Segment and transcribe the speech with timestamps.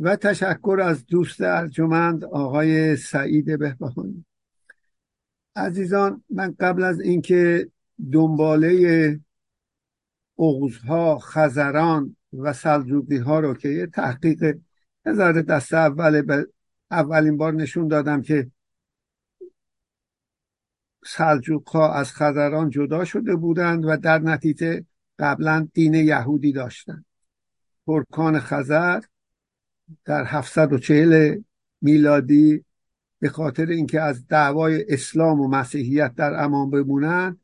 [0.00, 4.24] و تشکر از دوست ارجمند آقای سعید بهبهانی.
[5.56, 7.70] عزیزان من قبل از اینکه
[8.12, 9.20] دنباله
[10.38, 14.58] اغزها خزران و سلجوقی ها رو که یه تحقیق
[15.06, 16.46] نظر دست اول به
[16.90, 18.50] اولین بار نشون دادم که
[21.04, 24.84] سلجوق ها از خزران جدا شده بودند و در نتیجه
[25.18, 27.04] قبلا دین یهودی داشتند.
[27.86, 29.00] ترکان خزر
[30.04, 31.42] در 740
[31.80, 32.64] میلادی
[33.20, 37.36] به خاطر اینکه از دعوای اسلام و مسیحیت در امان بمونن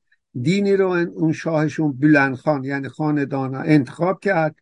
[0.43, 4.57] دینی رو اون شاهشون بلندخان یعنی خاندانا انتخاب کرد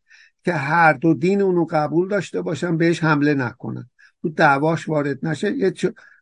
[0.44, 3.90] که هر دو دین اونو قبول داشته باشن بهش حمله نکنن.
[4.22, 5.72] تو دعواش وارد نشه یه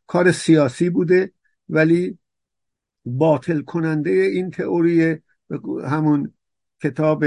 [0.07, 1.33] کار سیاسی بوده
[1.69, 2.19] ولی
[3.05, 5.17] باطل کننده این تئوری
[5.85, 6.33] همون
[6.83, 7.25] کتاب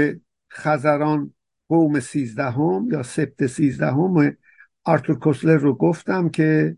[0.52, 1.33] خزران
[1.68, 4.36] قوم سیزدهم یا سبت سیزدهم
[4.84, 6.76] آرتور کوسلر رو گفتم که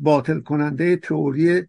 [0.00, 1.62] باطل کننده تئوری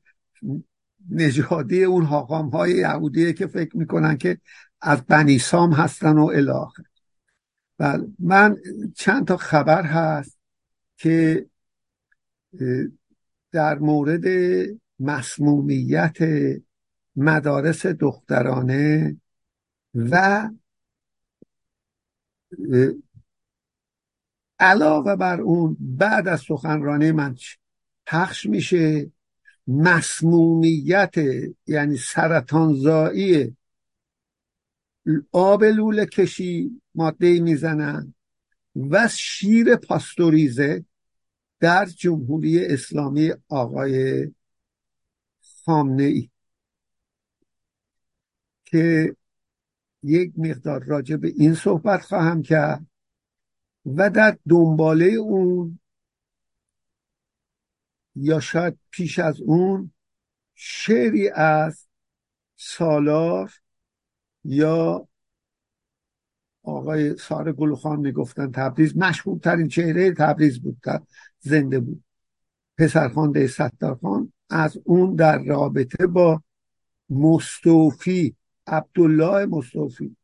[1.10, 4.38] نژادی اون حاقام های یهودیه که فکر می‌کنن که
[4.82, 6.84] از بنی سام هستن و الاخر
[7.78, 8.58] بله من
[8.96, 10.40] چند تا خبر هست
[10.98, 11.46] که
[13.52, 14.26] در مورد
[15.00, 16.18] مسمومیت
[17.16, 19.18] مدارس دخترانه
[19.96, 20.50] و
[24.60, 27.36] علاوه بر اون بعد از سخنرانی من
[28.06, 29.12] پخش میشه
[29.68, 31.16] مسمومیت
[31.68, 33.58] یعنی سرطانزایی
[35.32, 38.14] آب لوله کشی ماده می‌زنن
[38.76, 40.86] و شیر پاستوریزه
[41.60, 44.28] در جمهوری اسلامی آقای
[45.66, 46.30] خامنه ای
[48.66, 49.16] که
[50.08, 52.86] یک مقدار راجع به این صحبت خواهم کرد
[53.86, 55.80] و در دنباله اون
[58.16, 59.92] یا شاید پیش از اون
[60.54, 61.88] شعری از
[62.56, 63.52] سالار
[64.44, 65.08] یا
[66.64, 68.98] آقای سار گلخان می‌گفتن تبریز.
[68.98, 70.82] مشهورترین چهره تبریز بود
[71.40, 72.04] زنده بود.
[72.78, 76.42] پسرخوانده ستارخان از اون در رابطه با
[77.10, 78.36] مستوفی
[78.68, 80.16] عبدالله مصطفی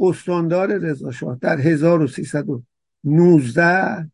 [0.00, 4.10] استاندار رضاشاه در 1319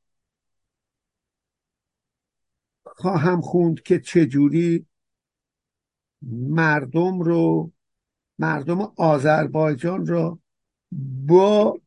[2.84, 4.86] خواهم خوند که چجوری
[6.32, 7.72] مردم رو
[8.38, 10.38] مردم آذربایجان را
[11.26, 11.80] با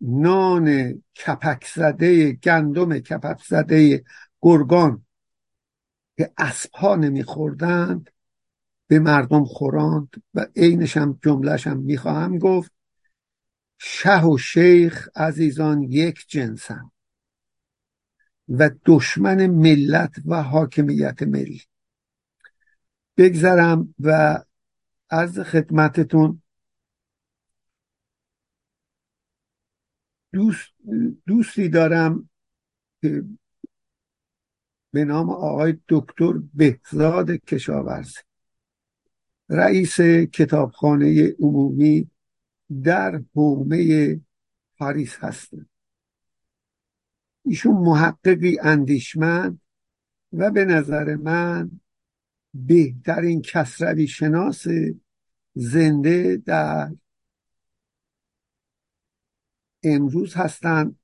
[0.00, 4.04] نان کپک زده گندم کپک زده
[4.40, 5.06] گرگان
[6.16, 8.10] که اسبها نمیخوردند
[8.94, 12.72] به مردم خوراند و عینش هم جملهش هم می‌خواهم گفت
[13.78, 16.92] شه و شیخ عزیزان یک جنسم
[18.48, 21.62] و دشمن ملت و حاکمیت ملی.
[23.16, 24.38] بگذرم و
[25.10, 26.42] از خدمتتون
[30.32, 30.72] دوست
[31.26, 32.28] دوستی دارم
[33.02, 33.24] که
[34.92, 38.20] به نام آقای دکتر بهزاد کشاورزی.
[39.48, 40.00] رئیس
[40.32, 42.10] کتابخانه عمومی
[42.82, 44.20] در حومه
[44.78, 45.68] پاریس هستند.
[47.44, 49.60] ایشون محققی اندیشمند
[50.32, 51.80] و به نظر من
[52.54, 54.66] بهترین کسروی شناس
[55.54, 56.94] زنده در
[59.82, 60.98] امروز هستند.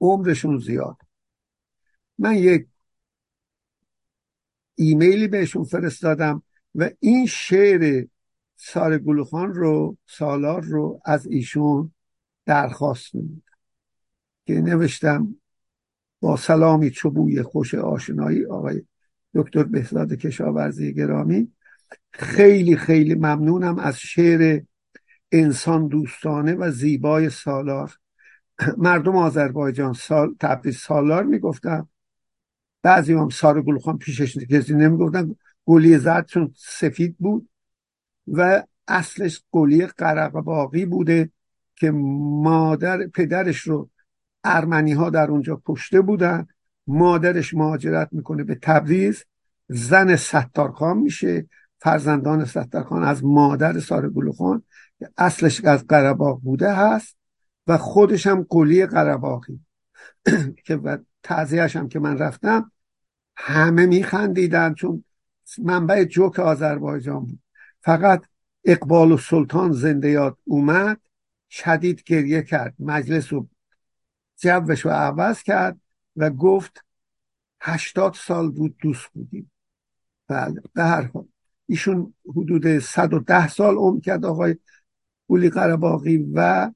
[0.00, 0.96] عمرشون زیاد.
[2.18, 2.66] من یک
[4.74, 6.42] ایمیلی بهشون فرستادم.
[6.74, 8.06] و این شعر
[8.56, 11.92] سال گلوخان رو سالار رو از ایشون
[12.46, 13.42] درخواست نمودم
[14.46, 15.36] که نوشتم
[16.20, 18.82] با سلامی چوبوی خوش آشنایی آقای
[19.34, 21.52] دکتر بهزاد کشاورزی گرامی
[22.10, 24.62] خیلی خیلی ممنونم از شعر
[25.32, 27.96] انسان دوستانه و زیبای سالار.
[28.76, 31.88] مردم آذربایجان سال تبریز سالار می‌گفتن.
[32.82, 35.36] بعضی هم سار گلخان پیشش کسی نمی‌گفتن.
[35.66, 37.48] گلی زرد چون سفید بود
[38.26, 41.30] و اصلش گلی قرق باقی بوده
[41.76, 43.90] که مادر پدرش رو
[44.44, 46.46] ارمنی ها در اونجا کشته بودن.
[46.86, 49.24] مادرش مهاجرت می‌کنه به تبریز.
[49.68, 51.46] زن ستارخان میشه.
[51.80, 54.62] فرزندان ستارخان از مادر سارگل خان
[55.18, 57.16] اصلش از قرباق بوده هست
[57.66, 59.60] و خودش هم قلی قرباقی
[60.66, 60.80] که
[61.22, 62.72] تعذیهش هم که من رفتم
[63.36, 65.04] همه میخندیدن چون
[65.58, 67.40] منبع جوک آذربایجان بود.
[67.80, 68.24] فقط
[68.64, 71.00] اقبال و سلطان زنده یاد اومد
[71.50, 73.48] شدید گریه کرد مجلس رو
[74.36, 75.80] جوش رو عوض کرد
[76.16, 76.84] و گفت
[77.60, 79.50] هشتاد سال بود دوست بودیم.
[80.28, 81.28] بله به هر حال.
[81.66, 84.56] ایشون حدود 110 سال عمر کرد آقای
[85.28, 86.70] قولی قرباقی و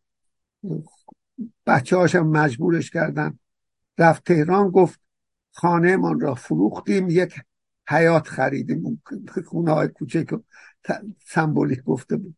[1.66, 3.38] بچه هاشم مجبورش کردن.
[3.98, 5.00] رفت تهران گفت
[5.50, 7.34] خانه من را فروختیم یک
[7.88, 9.02] حیات خریدیم
[9.46, 10.38] خونه های کوچک و
[11.26, 12.36] سمبولیک گفته بود.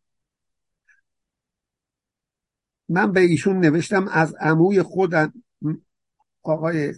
[2.89, 5.33] من به ایشون نوشتم از عموی خودم
[6.43, 6.93] آقای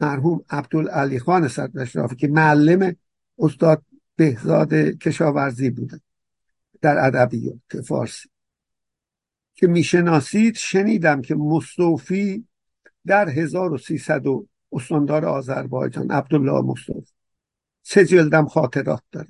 [0.00, 2.96] مرحوم عبدالعلی خان صدرشرافی که معلم
[3.38, 3.82] استاد
[4.16, 6.00] بهزاد کشاورزی بودن
[6.80, 8.28] در ادبیات فارسی
[9.54, 12.46] که می‌شناسید شنیدم که مصطفی
[13.06, 14.22] در 1300
[14.72, 17.13] استاندار آذربایجان عبدالله مصطفی
[17.86, 19.28] سه جلدم خاطرات داره.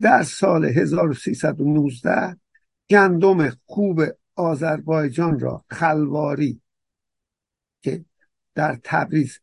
[0.00, 2.36] در سال 1319
[2.90, 4.02] گندم خوب
[4.34, 6.60] آذربایجان را خلواری
[7.82, 8.04] که
[8.54, 9.38] در تبریز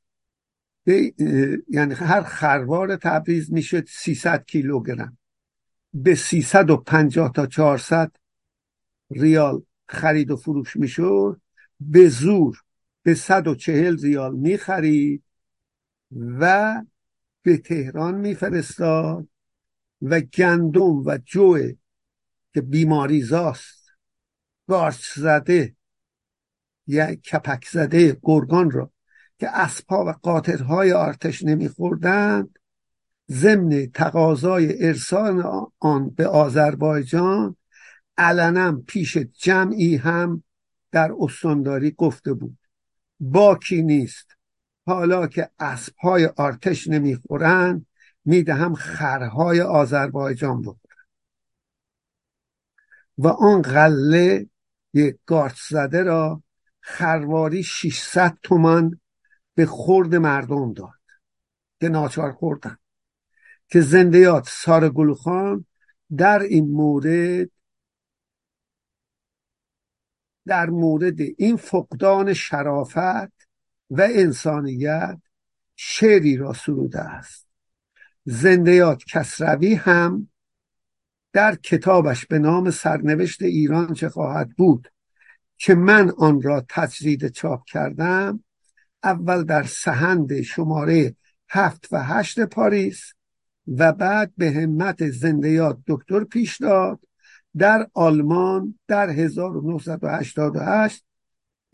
[1.70, 5.18] یعنی هر خروار تبریز میشه 300 کیلوگرم.
[5.94, 8.12] به 350 تا 400
[9.12, 11.42] ریال خرید و فروش می‌شد.
[11.80, 12.62] به زور
[13.04, 15.24] به 140 ریال می‌خرید
[16.40, 16.76] و
[17.46, 19.28] به تهران میفرستاد
[20.02, 21.58] و گندم و جو
[22.54, 23.86] که بیماری زاست.
[24.68, 25.76] گارچ زده
[26.88, 28.92] یا کپک زده گرگان را
[29.40, 32.60] که اسبها و قاطرهای آرتش نمیخوردند
[33.32, 35.44] ضمن تقاضای ارسال
[35.80, 37.56] آن به آذربایجان
[38.18, 40.44] علنا پیش جمعی هم
[40.92, 42.58] در استانداری گفته بود.
[43.20, 44.35] باکی نیست.
[44.86, 47.86] حالا که اسبهای آرتش نمی‌خورند
[48.26, 51.06] می‌دهم خرهای آذربایجان بخورن
[53.18, 54.50] و آن غله
[54.94, 56.44] یک گارت زده را
[56.82, 59.00] خرواری 600 تومان
[59.56, 60.90] به خورد مردم داد
[61.80, 62.78] که ناچار خوردن.
[63.68, 65.66] که زندیات سار گلخان
[66.18, 67.50] در این مورد
[70.46, 73.35] در مورد این فقدان شرافت
[73.90, 75.20] و انسانیت
[75.76, 77.48] شعری را سروده است.
[78.26, 80.30] زندیات کسروی هم
[81.34, 84.88] در کتابش به نام سرنوشت ایران چه خواهد بود
[85.58, 88.44] که من آن را تجرید چاپ کردم؟
[89.04, 91.16] اول در سهند شماره
[91.50, 93.14] هفت و هشت پاریس
[93.68, 97.00] و بعد به همت زندیات دکتر پیش داد
[97.58, 101.06] در آلمان در 1988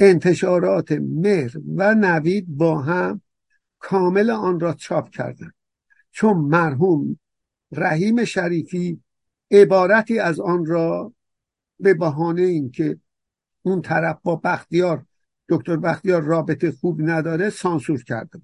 [0.02, 3.22] انتشارات مهر و نوید با هم
[3.80, 5.54] کامل آن را چاپ کردند.
[6.12, 7.20] چون مرحوم
[7.72, 9.04] رحیم شریفی
[9.52, 11.14] عبارتی از آن را
[11.80, 13.00] به بهانه اینکه
[13.62, 15.06] اون طرف با بختیار
[15.50, 18.42] دکتر بختیار رابطه خوب نداره سانسور کرده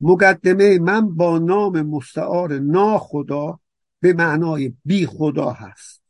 [0.00, 3.60] مقدمه من با نام مستعار ناخدا
[4.00, 6.02] به معنای بی خدا هست.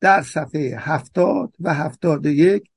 [0.00, 2.70] در صفحه هفتاد و هفتاد یک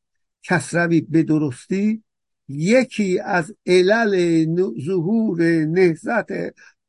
[0.44, 2.04] کسروی به درستی
[2.48, 4.46] یکی از علل
[4.86, 6.28] ظهور نهزت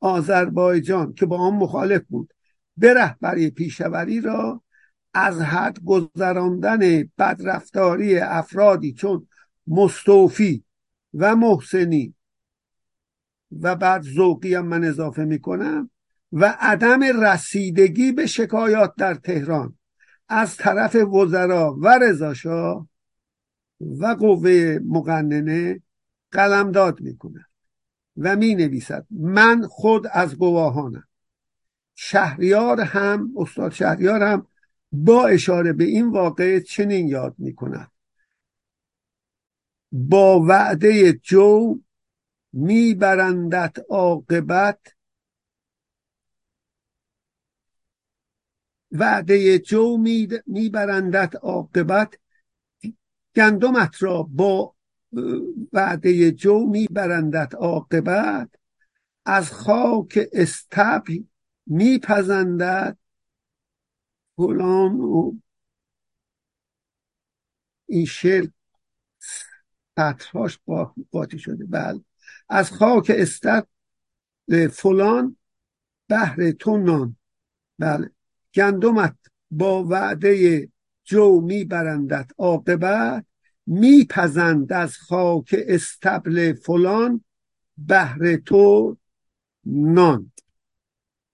[0.01, 2.33] آذربایجان که با آن مخالف بود
[2.77, 4.63] به رهبری پیشوری را
[5.15, 9.29] از حد گذراندن بدرفتاری افرادی چون
[9.67, 10.65] مستوفی
[11.15, 12.15] و محسنی
[13.61, 15.91] و بعد ذوقی هم من اضافه می‌کنم
[16.33, 19.79] و عدم رسیدگی به شکایات در تهران.
[20.29, 22.89] از طرف وزرا و رضاشاه
[23.81, 25.83] و قوه مقننه
[26.31, 27.47] قلمداد می‌کنه
[28.17, 31.09] و می نویسد من خود از گواهانم.
[31.95, 34.47] شهریار هم استاد شهریار هم
[34.93, 37.91] با اشاره به این واقع چنین یاد می کند
[39.93, 41.81] با وعده جو
[42.53, 44.95] میبرندت عاقبت.
[48.93, 49.97] وعده جو
[50.47, 52.19] میبرندت عاقبت.
[53.39, 54.75] گندمت را با
[55.73, 58.51] وعده جو میبرندت عاقبت.
[59.27, 61.23] از خاک استبل
[61.67, 62.99] میپزندد
[64.37, 65.33] فلان و
[67.87, 68.49] این شعر
[69.99, 70.59] سطرهاش
[71.11, 71.65] قاطی شده.
[71.65, 72.05] بله.
[72.49, 73.63] از خاک استر
[74.73, 75.37] فلان
[76.09, 77.17] بهر تو نان.
[77.79, 78.11] بله.
[78.55, 79.17] گندمت
[79.51, 80.69] با وعده
[81.05, 83.28] جو میبرندت عاقبت.
[83.69, 87.25] میپزند از خاک استبل فلان
[87.77, 88.97] بهر تو
[89.65, 90.33] نان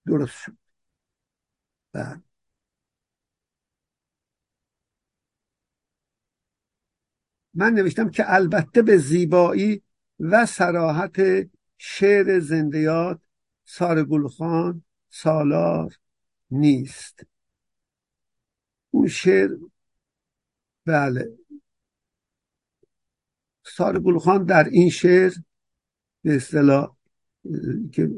[0.07, 0.57] درست شد.
[1.93, 2.23] بله.
[7.55, 9.83] من نوشتم که البته به زیبایی
[10.21, 11.21] و سراحت
[11.79, 13.21] شعر زندیات
[13.65, 15.99] سارگلخان سالار
[16.51, 17.27] نیست.
[18.91, 19.51] اون شعر
[20.87, 21.39] بله.
[23.77, 25.33] سارگلخان در این شعر
[26.23, 26.97] به اصطلاح
[27.93, 28.11] که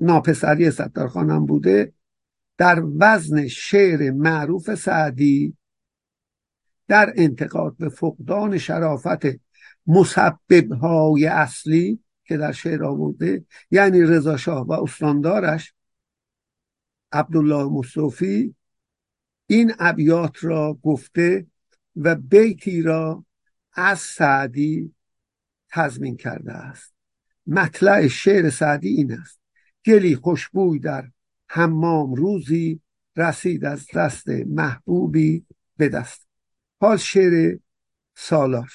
[0.00, 1.92] ناپسری ستارخانم بوده
[2.56, 5.56] در وزن شعر معروف سعدی
[6.88, 9.26] در انتقاد به فقدان شرافت
[9.86, 15.74] مسببهای اصلی که در شعر آورده یعنی رضا شاه و استاندارش
[17.12, 18.54] عبدالله مصطفی
[19.46, 21.46] این ابیات را گفته
[21.96, 23.24] و بیتی را
[23.74, 24.94] از سعدی
[25.68, 26.94] تضمین کرده است.
[27.46, 29.40] مطلع شعر سعدی این است.
[29.86, 31.10] گلی خوشبوی در
[31.48, 32.80] حمام روزی
[33.16, 36.26] رسید از دست محبوبی به دست.
[36.80, 37.58] حال شعر
[38.14, 38.70] سالار.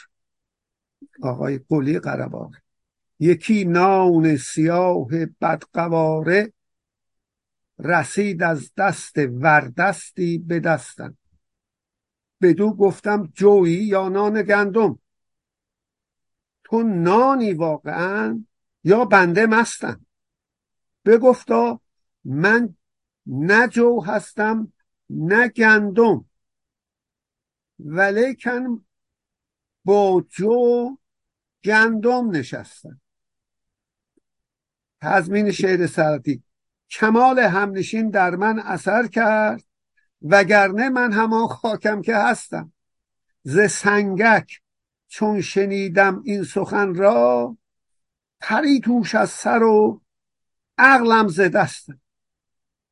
[1.22, 2.56] آقای قلی قرباق
[3.20, 6.54] یکی نان سیاه بدقواره
[7.80, 11.18] رسید از دست وردستی به دستم.
[12.42, 15.00] بدو گفتم جویی یا نان گندم.
[16.64, 18.46] تو نانی واقعا
[18.84, 20.06] یا بنده مستم؟
[21.06, 21.82] بگفتا
[22.24, 22.76] من
[23.26, 24.74] نه جو هستم
[25.10, 26.26] نه گندم.
[27.80, 28.86] ولیکن
[29.86, 30.98] با جو
[31.64, 33.02] گندم نشستم.
[35.02, 36.44] تضمین شعر سعدی
[36.90, 39.67] کمال همنشین در من اثر کرد.
[40.22, 42.74] وگرنه من همان خاکم که هستم.
[43.44, 44.62] ز سنگک
[45.08, 47.58] چون شنیدم این سخن را
[48.40, 50.02] پری توش از سر و
[50.78, 52.02] عقلم ز دستم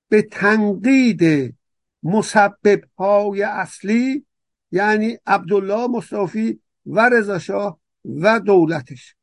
[0.09, 1.55] به تنقید
[2.03, 4.25] مسبب های اصلی
[4.71, 9.15] یعنی عبدالله مصطفی و رضا و دولتش.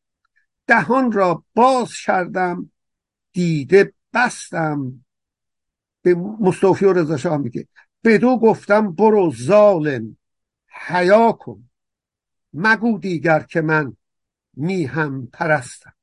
[0.66, 2.70] دهان را باز کردم
[3.32, 5.04] دیده بستم.
[6.02, 7.68] به مصطفی و رضا شاه میگه.
[8.04, 10.16] بدو گفتم برو ظالم
[10.88, 11.68] حیا کن.
[12.52, 13.96] مگو دیگر که من
[14.54, 15.94] میهم پرستم.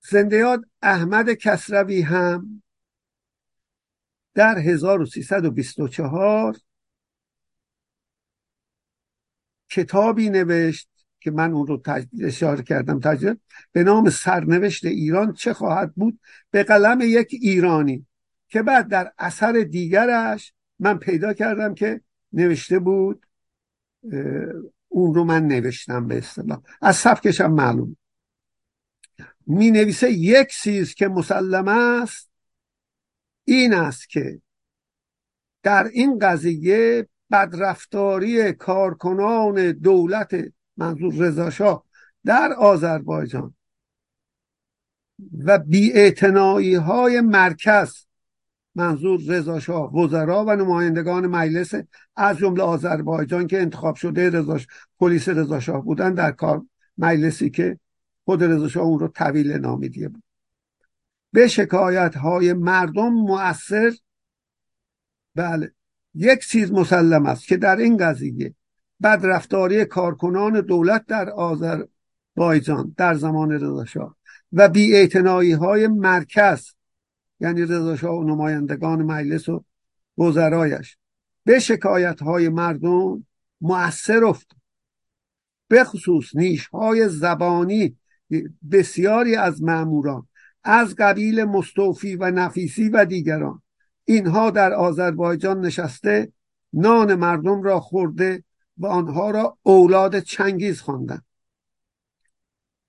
[0.00, 2.62] زندیاد احمد کسروی هم
[4.34, 6.56] در 1324
[9.68, 10.88] کتابی نوشت
[11.20, 11.82] که من اون رو
[12.22, 13.40] اشاره کردم تجربه
[13.72, 18.06] به نام سرنوشت ایران چه خواهد بود؟ به قلم یک ایرانی.
[18.50, 22.00] که بعد در اثر دیگرش من پیدا کردم که
[22.32, 23.26] نوشته بود
[24.88, 26.62] اون رو من نوشتم به اصطلاح.
[26.80, 27.96] از سبکشم معلوم.
[29.46, 32.30] می نویسه یک چیز که مسلم است
[33.44, 34.42] این است که
[35.62, 40.36] در این قضیه بدرفتاری کارکنان دولت
[40.76, 41.84] منظور رضاشاه
[42.24, 43.54] در آذربایجان
[45.44, 48.06] و بیاعتنایی های مرکز
[48.74, 51.74] منظور رضاشاه وزرا و نمایندگان مجلس
[52.16, 54.66] از جمله آذربایجان که انتخاب شده رضاش
[54.98, 56.62] پلیس رضاشاه بودن در کار
[56.98, 57.78] مجلسی که
[58.24, 60.22] خود رضاشاه اون رو طویل نامیدیه بود.
[61.32, 63.92] به شکایت های مردم مؤثر
[65.34, 65.72] بله
[66.14, 68.54] یک چیز مسلم است که در این قضیه
[69.02, 74.16] بدرفتاری کارکنان دولت در آذربایجان در زمان رضاشاه
[74.52, 76.74] و بیاعتنایی های مرکز
[77.40, 79.64] یعنی رضاشاه و نمایندگان مجلس و
[80.18, 80.96] وزرایش.
[81.44, 83.26] به شکایت های مردم
[83.60, 84.60] مؤثر افتاد.
[85.68, 87.96] به خصوص نیش های زبانی
[88.70, 90.28] بسیاری از معموران
[90.64, 93.62] از قبیل مستوفی و نفیسی و دیگران.
[94.04, 96.32] اینها در آذربایجان نشسته
[96.72, 98.44] نان مردم را خورده
[98.78, 101.24] و آنها را اولاد چنگیز خواندند.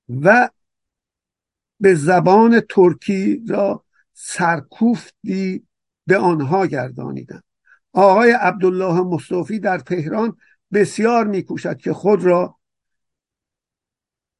[0.09, 0.49] و
[1.79, 3.83] به زبان ترکی را
[4.23, 5.67] سرکوفتی
[6.07, 7.43] به آنها گردانیدند.
[7.93, 10.37] آقای عبدالله مصطفی در تهران
[10.73, 12.57] بسیار میکوشد که خود را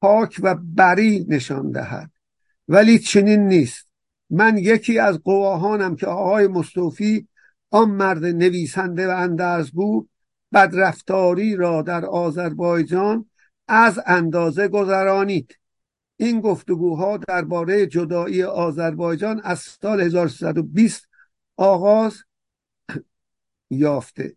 [0.00, 2.10] پاک و بری نشان دهد.
[2.68, 3.88] ولی چنین نیست.
[4.30, 7.28] من یکی از قواهانم که آقای مصطفی
[7.70, 10.06] آن مرد نویسنده و اندرزگو
[10.52, 13.30] بدرفتاری را در آذربایجان
[13.68, 15.58] از اندازه گذرانید.
[16.22, 21.08] این گفتگوها درباره جدایی آذربایجان از سال 1320
[21.56, 22.16] آغاز
[23.70, 24.36] یافته.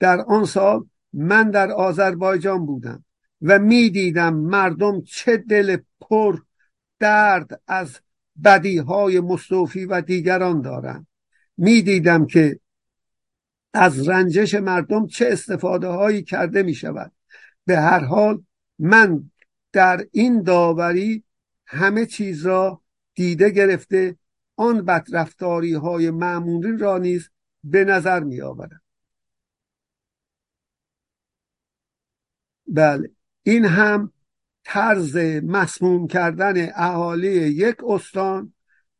[0.00, 3.04] در آن سال من در آذربایجان بودم
[3.42, 6.38] و می‌دیدم مردم چه دل پر
[6.98, 8.00] درد از
[8.44, 11.06] بدیهای مصطفی و دیگران دارند.
[11.56, 12.60] می‌دیدم که
[13.74, 17.12] از رنجش مردم چه استفاده هایی کرده می شود
[17.66, 18.42] به هر حال
[18.78, 19.30] من
[19.72, 21.24] در این داوری
[21.66, 22.82] همه چیز را
[23.14, 24.16] دیده گرفته
[24.56, 27.30] آن بدرفتاری های معمولی را نیز
[27.64, 28.82] به نظر می آورم
[32.66, 33.10] بله
[33.42, 34.12] این هم
[34.64, 38.54] طرز مسموم کردن اهالی یک استان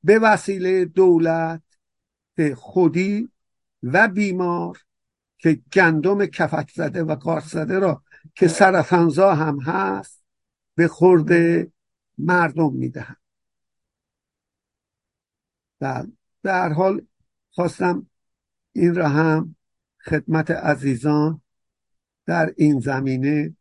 [0.04, 1.62] به وسیله دولت
[2.34, 3.28] به خودی
[3.82, 4.78] و بیمار
[5.38, 8.02] که گندم کفک زده و قارت زده را
[8.34, 10.21] که سرطانزا هم هست.
[10.74, 11.30] به خورد
[12.18, 13.16] مردم می‌دهند.
[15.78, 16.12] بله.
[16.42, 17.06] به هر حال
[17.50, 18.06] خواستم
[18.72, 19.56] این را هم
[20.04, 21.42] خدمت عزیزان
[22.26, 23.56] در این زمینه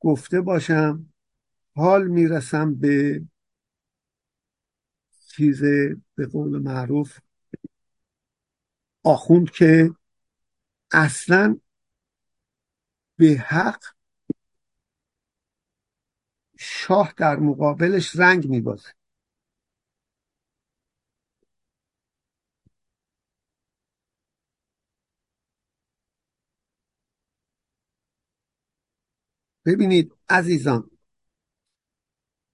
[0.00, 1.12] گفته باشم.
[1.76, 3.24] حال می‌رسم به
[5.28, 5.62] چیز
[6.14, 7.18] به قول معروف
[9.02, 9.94] آخوند که
[10.92, 11.60] اصلا
[13.16, 13.93] به حق
[16.64, 18.88] شاه در مقابلش رنگ میبازه.
[29.66, 30.90] ببینید عزیزان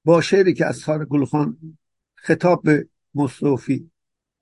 [0.05, 1.79] با شعری که از سار گلخان
[2.15, 3.91] خطاب به مصطفی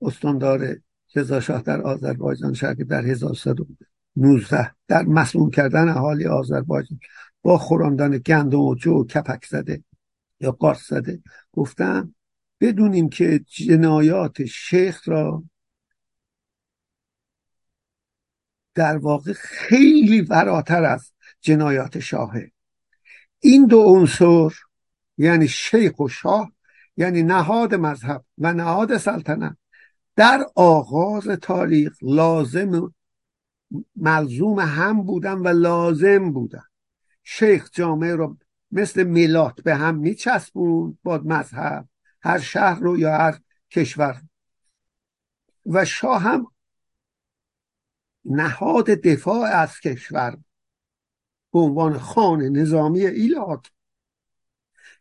[0.01, 0.77] استاندار
[1.15, 6.99] رضا در آذربایجان شرک در 1119 در مسموم کردن اهالی آذربایجان
[7.41, 9.83] با خوراندن گندم و جو کپک زده
[10.39, 11.21] یا قارس زده
[11.51, 12.15] گفتم
[12.61, 15.43] بدونیم که جنایات شیخ را
[18.75, 22.51] در واقع خیلی فراتر از جنایات شاهه.
[23.39, 24.55] این دو عنصر
[25.17, 26.51] یعنی شیخ و شاه
[26.97, 29.57] یعنی نهاد مذهب و نهاد سلطنت
[30.15, 32.93] در آغاز تاریخ لازم
[33.95, 36.68] ملزوم هم بودن و لازم بودن.
[37.31, 38.37] شیخ جامعه رو
[38.71, 41.87] مثل میلات به هم میچسبون با مذهب
[42.21, 43.39] هر شهر رو یا هر
[43.71, 44.21] کشور.
[45.65, 46.47] و شاه هم
[48.25, 50.37] نهاد دفاع از کشور
[51.53, 53.71] به عنوان خان نظامی ایلات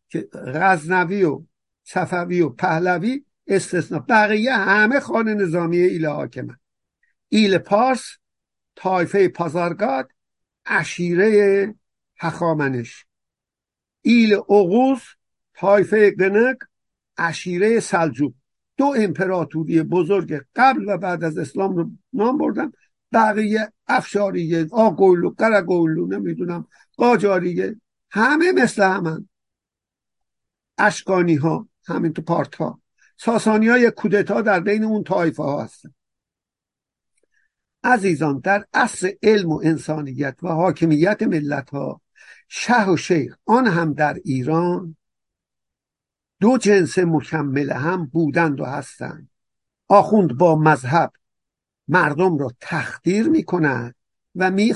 [0.09, 1.43] که غزنوی و
[1.85, 6.59] صفوی و پهلوی استثنا بقیه همه خانه نظامی ایل حاکمه
[7.29, 8.17] ایل پارس
[8.77, 10.13] تایفه پازارگاد
[10.67, 11.75] اشیره
[12.19, 13.07] هخامنش.
[14.03, 15.01] ایل اغوز
[15.55, 16.57] تایفه گنگ
[17.17, 18.35] اشیره سلجوق.
[18.77, 22.73] دو امپراتوری بزرگ قبل و بعد از اسلام رو نام بردم
[23.13, 29.29] بقیه افشاریه آگولو قرگولو نمی‌دونم قاجاریه همه مثل همن.
[30.79, 32.81] اشکانی ها همین تو پارت ها
[33.17, 35.95] ساسانی های کودتا در بین اون طایفه ها هستن.
[37.85, 42.01] عزیزان در اصل علم و انسانیت و حاکمیت ملت ها
[42.49, 44.97] شه و شیخ آن هم در ایران
[46.41, 49.31] دو جنس مکمل هم بودند و هستند.
[49.89, 51.13] آخوند با مذهب
[51.89, 53.95] مردم را تخدیر می کند
[54.35, 54.75] و می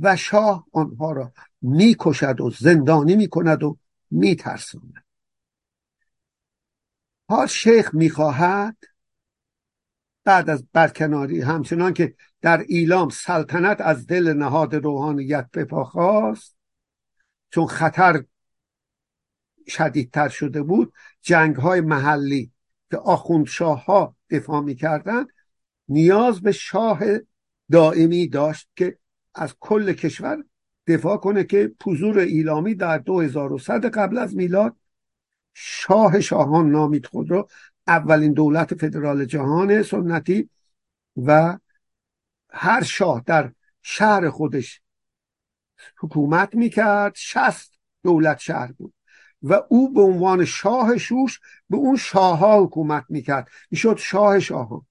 [0.00, 3.78] و شاه آنها را می کشد و زندانی می کند و
[4.10, 5.04] می ترساند
[7.28, 8.76] حال شیخ می‌خواهد
[10.24, 16.56] بعد از برکناری همچنان که در ایلام سلطنت از دل نهاد روحانیت بپا خواست
[17.50, 18.24] چون خطر
[19.68, 22.52] شدیدتر شده بود جنگ های محلی
[22.90, 25.24] که آخوند شاه ها دفاع می‌کردن
[25.88, 27.00] نیاز به شاه
[27.70, 28.98] دائمی داشت که
[29.34, 30.44] از کل کشور
[30.86, 34.76] دفاع کنه که پوزور ایلامی در 2100 قبل از میلاد
[35.54, 37.48] شاه شاهان نامید خود را
[37.86, 40.50] اولین دولت فدرال جهان سنتی
[41.16, 41.58] و
[42.58, 44.80] هر شاه در شهر خودش
[45.98, 48.94] حکومت می‌کرد شست دولت شهر بود
[49.42, 51.40] و او به عنوان شاه شوش
[51.70, 53.48] به اون شاه ها حکومت می‌کرد.
[53.70, 54.86] می‌شد شاه شاهان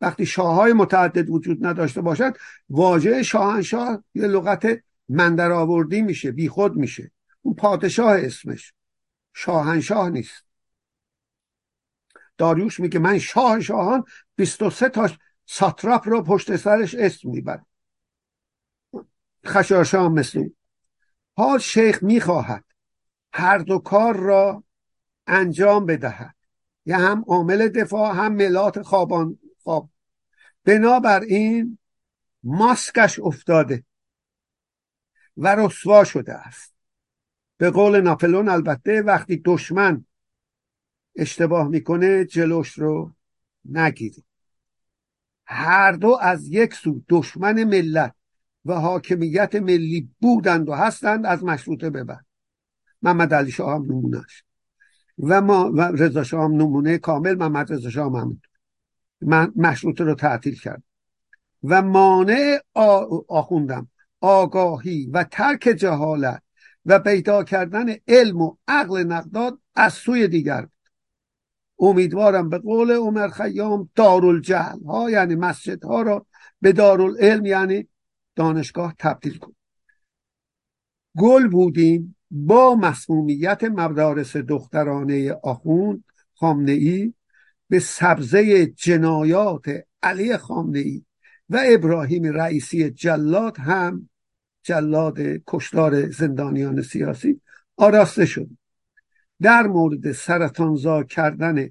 [0.00, 2.36] وقتی شاه های متعدد وجود نداشته باشد
[2.70, 4.66] واژه شاهنشاه یه لغت
[5.08, 7.10] مندر آوردی میشه بیخود میشه.
[7.42, 8.72] اون پادشاه اسمش
[9.34, 10.44] شاهنشاه نیست.
[12.38, 14.04] داریوش میگه من شاه شاهان
[14.36, 15.10] 23 تا
[15.52, 17.66] ساتراپ رو پشت سرش اسم می‌برم
[19.46, 20.48] خشاشان مثل
[21.36, 22.64] حال شیخ می‌خواهد
[23.32, 24.64] هر دو کار را
[25.26, 26.34] انجام بدهد.
[26.86, 29.90] یا هم عامل دفاع هم ملات خوابان خواب.
[30.64, 31.78] بنابراین
[32.42, 33.84] ماسکش افتاده
[35.36, 36.74] و رسوا شده است.
[37.56, 40.04] به قول ناپلون البته وقتی دشمن
[41.16, 43.12] اشتباه می‌کنه جلوش رو
[43.64, 44.29] نگیرید.
[45.50, 48.14] هر دو از یک سو دشمن ملت
[48.64, 52.20] و حاکمیت ملی بودند و هستند از مشروطه ببر
[53.02, 54.44] محمد علی شاه هم نمونهش
[55.18, 58.40] و ما و رضا شاه هم نمونه کامل محمد رضا شاه هم
[59.56, 60.82] مشروطه رو تعطیل کرد
[61.64, 62.58] و مانع
[63.28, 63.88] آخوندم
[64.20, 66.42] آگاهی و ترک جهالت
[66.86, 70.66] و پیدا کردن علم و عقل نقداد از سوی دیگر
[71.80, 76.26] امیدوارم به قول عمر خیام دارالجهل ها یعنی مسجد ها را
[76.60, 77.88] به دارالعلم یعنی
[78.36, 79.54] دانشگاه تبدیل کن.
[81.18, 87.14] گل بودیم با مسمومیت مدارس دخترانه آخوند خامنه ای
[87.68, 89.64] به سبزه جنایات
[90.02, 91.04] علی خامنه ای
[91.50, 94.08] و ابراهیم رئیسی جلاد هم
[94.62, 97.40] جلاد کشتار زندانیان سیاسی
[97.76, 98.48] آراسته شد
[99.42, 101.70] در مورد سرطانزا کردن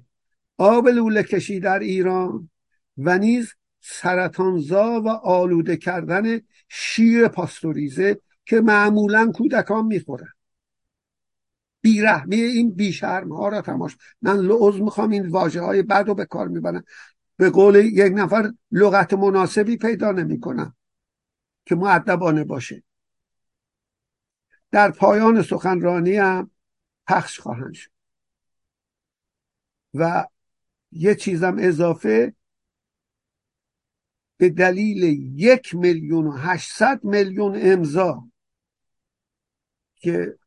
[0.58, 2.50] آب لوله کشی در ایران
[2.98, 10.32] و نیز سرطانزا و آلوده کردن شیر پاستوریزه که معمولا کودکان می‌خورن.
[11.80, 13.96] بیرحمی این بیشرم ها را تماش.
[14.22, 16.84] من لعوز می‌خوام این واجه های بد رو به کار می‌برم.
[17.36, 20.74] به قول یک نفر لغت مناسبی پیدا نمی‌کنم
[21.64, 22.82] که معدبانه باشه.
[24.70, 26.50] در پایان سخنرانی هم
[27.10, 27.90] پخش خواهند شد.
[29.94, 30.26] و
[30.92, 32.34] یه چیزم اضافه
[34.36, 35.02] به دلیل
[35.40, 38.28] یک میلیون و هشتصد میلیون امضا
[39.96, 40.38] که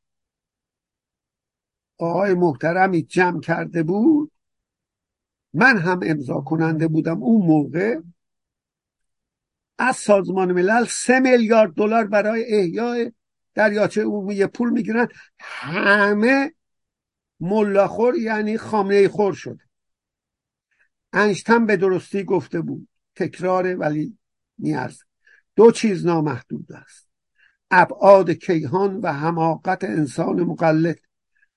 [1.98, 4.32] آقای محترمی جمع کرده بود
[5.54, 8.02] من هم امضا کننده بودم اون موقع.
[9.78, 13.12] از سازمان ملل سه میلیارد دلار برای احیای
[13.56, 15.08] دریاچه عمومی پول می‌گیرن.
[15.40, 16.54] همه
[17.40, 19.64] ملاخور یعنی خامنه خور شده.
[21.14, 22.88] انشتن به درستی گفته بود.
[23.16, 24.18] تکرار ولی
[24.60, 25.04] نیاز.
[25.56, 27.08] دو چیز نامحدود است.
[27.72, 31.00] ابعاد کیهان و حماقت انسان مقلد.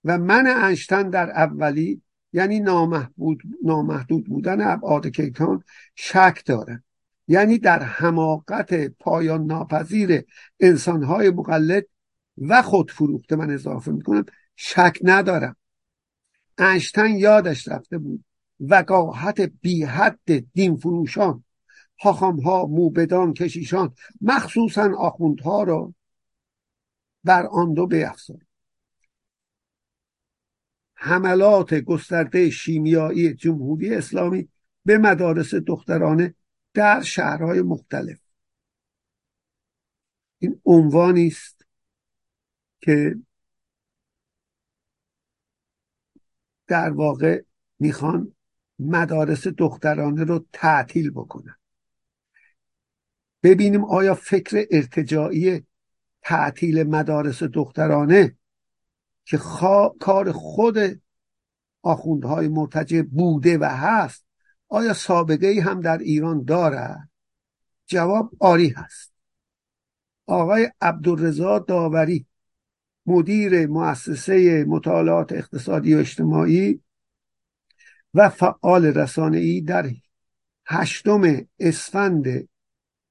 [0.05, 6.85] و من انشتن در اولی یعنی نامحدود, نامحدود بودن ابعاد کیهان شک دارم.
[7.29, 10.25] یعنی در حماقت پایان ناپذیر
[10.61, 11.87] انسانهای مقلد
[12.39, 14.25] و خود فروخته من اضافه می‌کنم
[14.57, 15.57] شک ندارم.
[16.59, 18.25] انشتن یادش رفته بود
[18.61, 21.45] وقاحت بی حد دین فروشان
[21.99, 25.95] حاخام ها موبدان کشیشان مخصوصا آخوندها را
[27.25, 28.39] بر آن دو بیفزار
[30.95, 34.49] حملات گسترده شیمیایی جمهوری اسلامی
[34.85, 36.35] به مدارس دخترانه
[36.77, 38.19] در شهرهای مختلف.
[40.39, 41.67] این عنوانی است
[42.81, 43.17] که
[46.67, 47.43] در واقع
[47.79, 48.35] می‌خوان
[48.79, 51.57] مدارس دخترانه رو تعطیل بکنن.
[53.43, 55.67] ببینیم آیا فکر ارتجاعی
[56.23, 58.37] تعطیل مدارس دخترانه
[59.25, 59.39] که
[60.01, 61.03] کار خود
[61.83, 64.26] آخوندهای مرتجع بوده و هست
[64.69, 67.09] آیا سابقه ای هم در ایران دارد؟
[67.87, 69.13] جواب آری هست.
[70.27, 72.27] آقای عبدالرضا داوری
[73.07, 76.81] مدیر مؤسسه مطالعات اقتصادی و اجتماعی
[78.15, 79.91] و فعال رسانه ای در
[80.67, 82.49] هشتم اسفند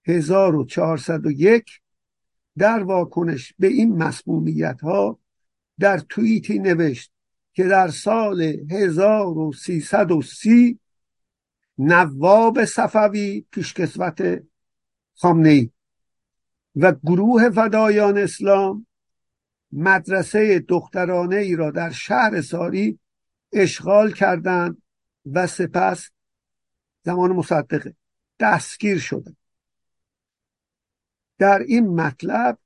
[0.05, 1.65] 1401
[2.57, 5.19] در واکنش به این مسمومیت ها
[5.79, 7.11] در توییتی نوشت
[7.53, 8.41] که در سال
[8.71, 10.79] 1330
[11.77, 14.43] نواب صفوی پیشکسوت
[15.15, 15.69] خامنه ای
[16.75, 18.87] و گروه فدایان اسلام
[19.71, 22.99] مدرسه دخترانه ای را در شهر ساری
[23.53, 24.81] اشغال کردند
[25.31, 26.09] و سپس
[27.03, 27.95] زمان مصدقه
[28.39, 29.37] دستگیر شدند.
[31.37, 32.57] در این مطلب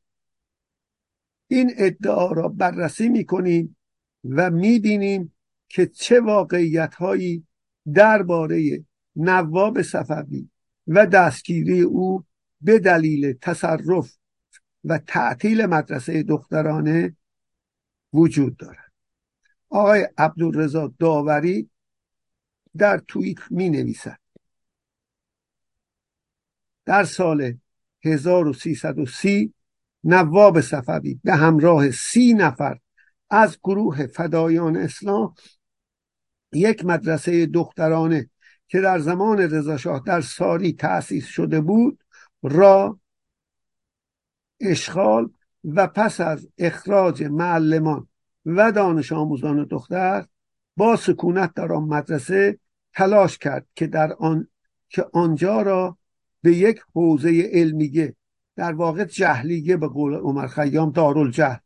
[1.48, 3.78] این ادعا را بررسی می‌کنیم
[4.24, 5.36] و می‌بینیم
[5.70, 7.48] که چه واقعیت هایی
[7.94, 8.86] درباره
[9.20, 10.50] نواب صفوی
[10.88, 12.26] و دستگیری او
[12.62, 14.18] به دلیل تصرف
[14.84, 17.16] و تعطیل مدرسه دخترانه
[18.14, 18.92] وجود دارد.
[19.70, 21.70] آقای عبدالرضا داوری
[22.78, 24.20] در توییت می نویسد
[26.86, 27.58] در سال
[28.06, 29.54] 1330
[30.04, 32.80] نواب صفوی به همراه سی نفر
[33.30, 35.34] از گروه فدایان اسلام
[36.54, 38.30] یک مدرسه دخترانه
[38.70, 42.04] که در زمان رضاشاه در ساری تأسیس شده بود
[42.44, 43.00] را
[44.60, 45.30] اشغال
[45.64, 48.08] و پس از اخراج معلمان
[48.46, 50.26] و دانش آموزان دختر
[50.78, 52.60] با سکونت در آن مدرسه
[52.94, 54.48] تلاش کرد که در آن
[54.90, 55.98] که آنجا را
[56.42, 58.16] به یک حوزه علمیه
[58.56, 61.58] در واقع جهلیه به قول عمر خیام دارالجهل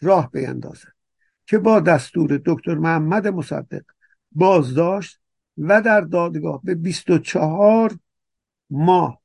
[0.00, 0.92] راه بیندازد
[1.46, 3.82] که با دستور دکتر محمد مصدق
[4.32, 5.20] بازداشت
[5.58, 7.98] و در دادگاه به 24
[8.70, 9.22] ماه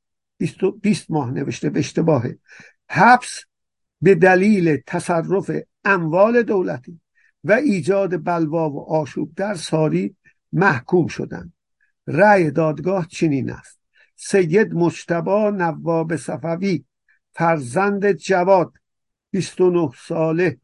[0.81, 2.39] 20 ماه نوشته به اشتباهه
[2.89, 3.43] حبس
[4.01, 5.51] به دلیل تصرف
[5.85, 6.99] اموال دولتی
[7.43, 10.15] و ایجاد بلوا و آشوب در ساری
[10.53, 11.53] محکوم شدند.
[12.07, 13.79] رأی دادگاه چنین است.
[14.15, 16.85] سید مجتبا نواب صفوی
[17.31, 18.73] فرزند جواد
[19.31, 20.57] 29 ساله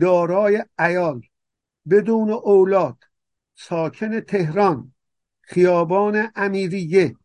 [0.00, 1.20] دارای ایال
[1.90, 2.96] بدون اولاد
[3.54, 4.94] ساکن تهران
[5.50, 7.16] خیابان امیریه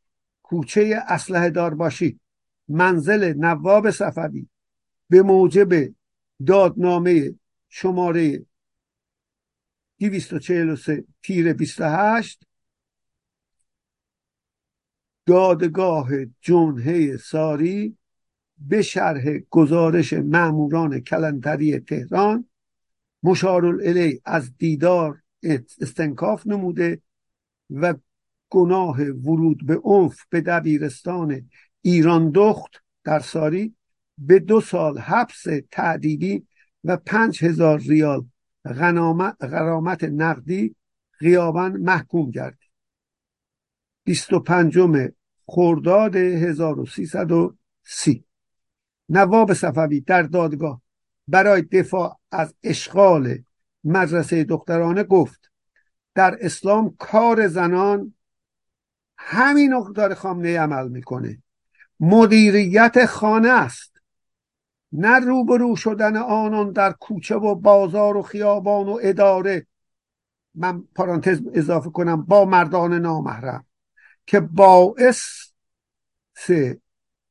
[0.44, 2.20] کوچه اسلحه دار باشی.
[2.68, 4.48] منزل نواب صفوی.
[5.10, 5.94] به موجب
[6.48, 7.36] دادنامه
[7.70, 8.46] شماره
[10.00, 12.44] 243 تیر 28
[15.26, 16.10] دادگاه
[16.42, 17.98] جنهه ساری
[18.58, 22.50] به شرح گزارش ماموران کلانتری تهران
[23.24, 25.22] مشار الی از دیدار
[25.82, 27.02] استنکاف نموده
[27.70, 27.94] و
[28.54, 31.50] گناه ورود به عنف به دبیرستان
[31.82, 33.76] ایران دخت در ساری
[34.18, 36.48] به دو سال حبس تعدیدی
[36.84, 38.26] و پنج هزار ریال
[39.42, 40.76] غرامت نقدی
[41.20, 42.70] غیابا محکوم گردید
[44.04, 44.80] 25
[45.46, 48.26] خرداد 1330
[49.10, 50.82] نواب صفوی در دادگاه
[51.28, 53.38] برای دفاع از اشغال
[53.84, 55.52] مدرسه دخترانه گفت
[56.16, 58.14] در اسلام کار زنان
[59.26, 61.42] همین داره خامنه عمل می‌کنه.
[62.00, 63.94] مدیریت خانه است.
[64.92, 69.68] نه روبرو شدن آنان در کوچه و بازار و خیابان و اداره.
[70.56, 73.66] من پارانتز اضافه کنم با مردان نامحرم
[74.26, 75.24] که باعث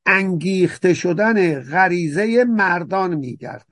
[0.07, 3.67] انگیخته شدن غریزه مردان میگردد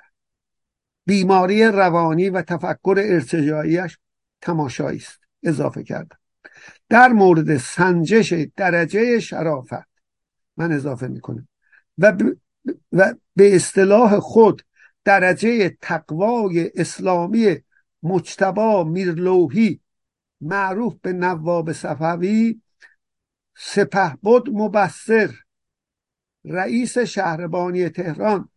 [1.06, 3.98] بیماری روانی و تفکر ارتجاعیش
[4.40, 5.20] تماشایی است.
[5.42, 6.19] اضافه کردم.
[6.90, 9.88] در مورد سنجش درجه شرافت
[10.56, 11.48] من اضافه می‌کنم.
[11.98, 12.12] و,
[12.92, 14.62] و به اصطلاح خود
[15.04, 17.56] درجه تقوای اسلامی
[18.02, 19.80] مجتبا میرلوهی
[20.40, 22.60] معروف به نواب صفوی
[23.56, 25.34] سپهبد مبصر
[26.44, 28.48] رئیس شهربانی تهران.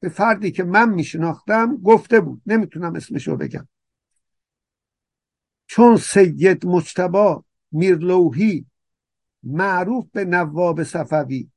[0.00, 2.42] به فردی که من میشناختم گفته بود.
[2.46, 3.68] نمی‌تونم اسمشو بگم.
[5.76, 8.66] چون سید مجتبا میرلوهی
[9.42, 11.50] معروف به نواب صفوی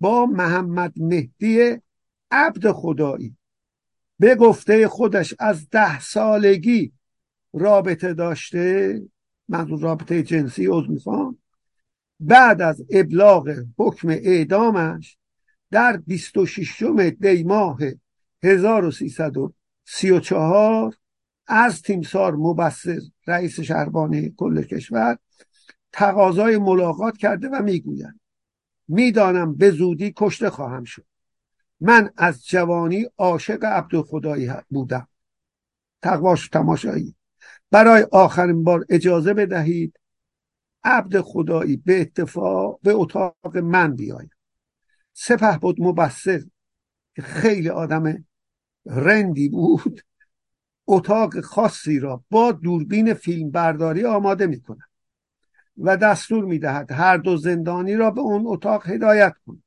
[0.00, 1.76] با محمد مهدی
[2.30, 3.36] عبد خدایی.
[4.18, 6.92] به گفته خودش از ده سالگی
[7.52, 9.02] رابطه داشته
[9.48, 11.38] منظور رابطه جنسی عضو می‌خوام.
[12.20, 15.18] بعد از ابلاغ حکم اعدامش
[15.70, 16.82] در 26
[17.20, 17.78] دی ماه
[18.42, 20.97] 1334
[21.48, 25.18] از تیمسار مبصر رئیس شهربانی کل کشور
[25.92, 28.20] تقاضای ملاقات کرده و می‌گوید
[28.88, 31.04] می‌دانم به زودی کشته خواهم شد.
[31.80, 35.08] من از جوانی عاشق عبدالخدایی بودم.
[36.02, 37.14] تقواش تماشایی.
[37.70, 40.00] برای آخرین بار اجازه بدهید
[40.84, 44.30] عبد خدایی به اتفاق به اتاق من بیاید.
[45.12, 46.44] سپه بود مبصر
[47.16, 48.24] خیلی آدم
[48.86, 50.00] رندی بود.
[50.88, 54.88] اتاق خاصی را با دوربین فیلم برداری آماده می کند
[55.78, 59.62] و دستور می دهد هر دو زندانی را به اون اتاق هدایت کن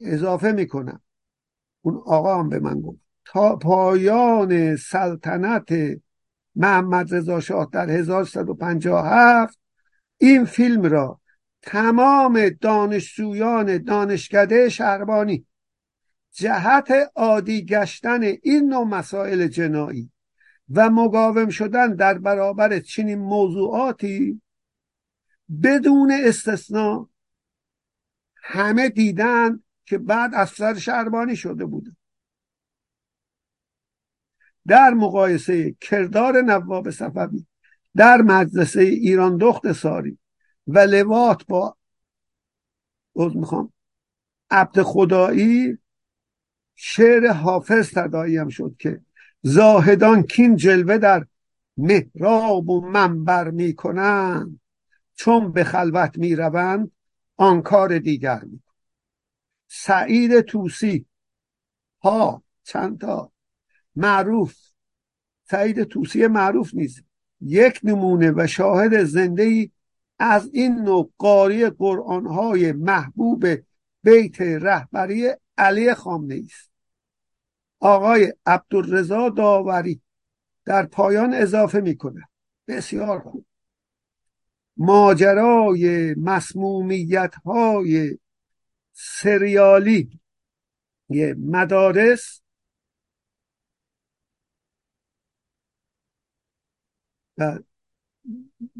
[0.00, 1.00] اضافه می کنم
[1.82, 5.68] اون آقا هم به من گفت تا پایان سلطنت
[6.56, 9.58] محمد رضا شاه در 1157
[10.18, 11.20] این فیلم را
[11.62, 15.46] تمام دانشجویان دانشکده شهربانی
[16.34, 20.10] جهت عادی گشتن این نوع مسائل جنایی
[20.70, 24.42] و مقاوم شدن در برابر چنین موضوعاتی
[25.62, 27.08] بدون استثنا
[28.36, 31.96] همه دیدن که بعد افسر شهربانی شده بوده.
[34.66, 37.46] در مقایسه کردار نواب صفوی
[37.96, 40.18] در مدرسه ایران دخت ساری
[40.66, 41.76] و لوات با
[43.16, 43.72] از می‌خوام
[44.50, 45.78] عبد خدایی
[46.74, 49.00] شعر حافظ تداییم شد که
[49.42, 51.26] زاهدان کین جلوه در
[51.76, 54.60] محراب و منبر می‌کنند.
[55.14, 56.90] چون به خلوت می‌روند
[57.36, 58.60] آن کار دیگر می
[59.68, 61.06] سعید توسی
[62.02, 63.32] ها چند تا؟
[63.96, 64.56] معروف.
[65.44, 67.04] سعید توسی معروف نیست.
[67.40, 69.70] یک نمونه و شاهد زنده ای
[70.18, 73.46] از این نوع قاری قرآن های محبوب
[74.02, 76.70] بیت رهبری علی خامنه است.
[77.80, 80.02] آقای عبدالرضا داوری
[80.64, 82.28] در پایان اضافه می‌کنه
[82.68, 83.46] بسیار خوب.
[84.76, 88.18] ماجرای مسمومیت های
[88.92, 90.20] سریالی
[91.38, 92.42] مدارس
[97.38, 97.58] و,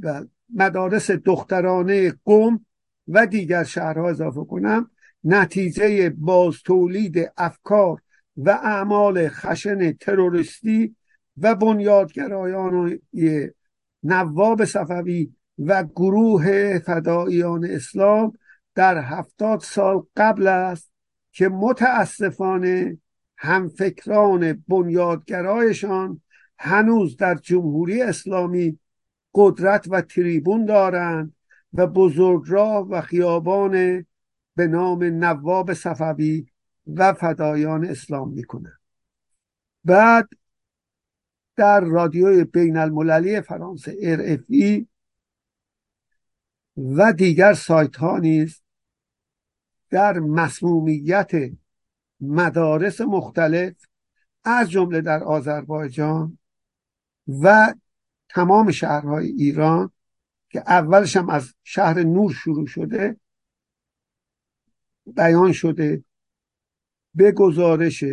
[0.02, 2.66] و مدارس دخترانه قوم
[3.08, 4.90] و دیگر شهرها اضافه کنم.
[5.24, 8.00] نتیجه باز تولید افکار
[8.36, 10.96] و اعمال خشن تروریستی
[11.36, 13.00] و بنیادگرایان
[14.02, 18.32] نواب صفوی و گروه فداییان اسلام
[18.74, 20.92] در هفتاد سال قبل است
[21.32, 22.98] که متاسفانه
[23.36, 26.20] همفکران بنیادگرایشان
[26.58, 28.78] هنوز در جمهوری اسلامی
[29.34, 31.34] قدرت و تریبون دارند
[31.72, 34.06] و بزرگراه و خیابان
[34.56, 36.46] به نام نواب صفوی
[36.86, 38.80] و فدایان اسلام می‌کنند
[39.84, 40.28] بعد
[41.56, 44.86] در رادیوی بین المللی فرانسه RFI
[46.76, 48.62] و دیگر سایت ها نیز
[49.90, 51.30] در مسمومیت
[52.20, 53.74] مدارس مختلف
[54.44, 56.38] از جمله در آذربایجان
[57.42, 57.74] و
[58.28, 59.90] تمام شهرهای ایران
[60.48, 63.16] که اولش هم از شهر نور شروع شده
[65.06, 66.04] بیان شده
[67.14, 68.04] به گزارش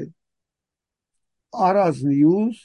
[1.52, 2.58] آراز نیوز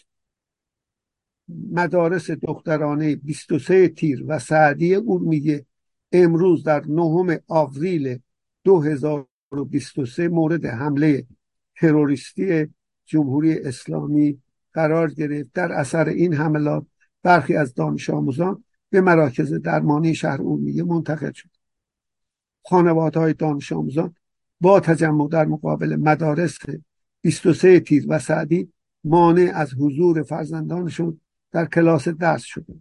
[1.49, 5.67] مدارس دخترانه 23 تیر و سعدی اورمیه
[6.13, 8.19] امروز در نهم آوریل
[8.65, 11.27] 2023 مورد حمله
[11.77, 12.67] تروریستی
[13.05, 15.53] جمهوری اسلامی قرار گرفت.
[15.55, 16.87] در اثر این حملات
[17.23, 21.56] برخی از دانش آموزان به مراکز درمانی شهر اورمیه منتقل شد.
[22.69, 24.15] خانواده های دانش آموزان
[24.61, 26.59] با تجمع در مقابل مدارس
[27.21, 28.73] 23 تیر و سعدی
[29.05, 31.21] مانع از حضور فرزندانشون
[31.53, 32.75] در کلاس درس شده.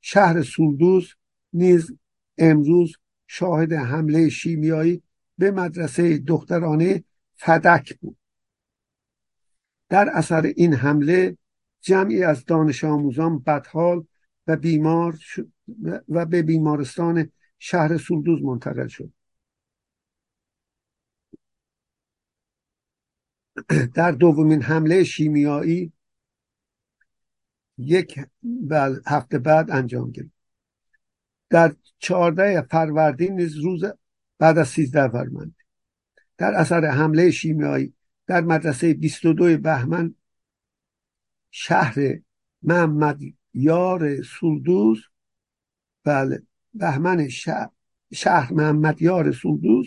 [0.00, 1.14] شهر سولدوز
[1.52, 1.92] نیز
[2.38, 5.02] امروز شاهد حمله شیمیایی
[5.38, 8.16] به مدرسه دخترانه فدک بود.
[9.88, 11.36] در اثر این حمله
[11.80, 14.04] جمعی از دانش آموزان بدحال
[14.46, 15.18] و بیمار
[16.08, 19.12] و به بیمارستان شهر سولدوز منتقل شد.
[23.94, 25.92] در دومین حمله شیمیایی
[27.78, 28.20] یک
[29.06, 30.32] هفته بعد انجام گرفت.
[31.50, 33.84] در چهارده فروردین نیز روز
[34.38, 35.54] بعد از سیزده فروردین.
[36.38, 37.94] در اثر حمله شیمیایی
[38.26, 40.14] در مدرسه 22 بهمن
[41.50, 41.94] شهر
[42.62, 43.18] محمد
[43.54, 44.98] یار سولدوز
[46.04, 46.42] بله
[46.74, 47.70] بهمن شهر,
[48.12, 49.86] شهر محمد یار سولدوز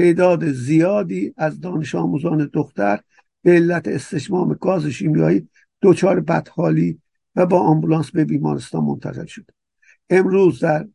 [0.00, 3.00] تعداد زیادی از دانش آموزان دختر
[3.42, 5.48] به علت استشمام گاز شیمیایی
[5.82, 7.00] دچار بدحالی
[7.36, 9.50] و با آمبولانس به بیمارستان منتقل شد.
[10.10, 10.86] امروز در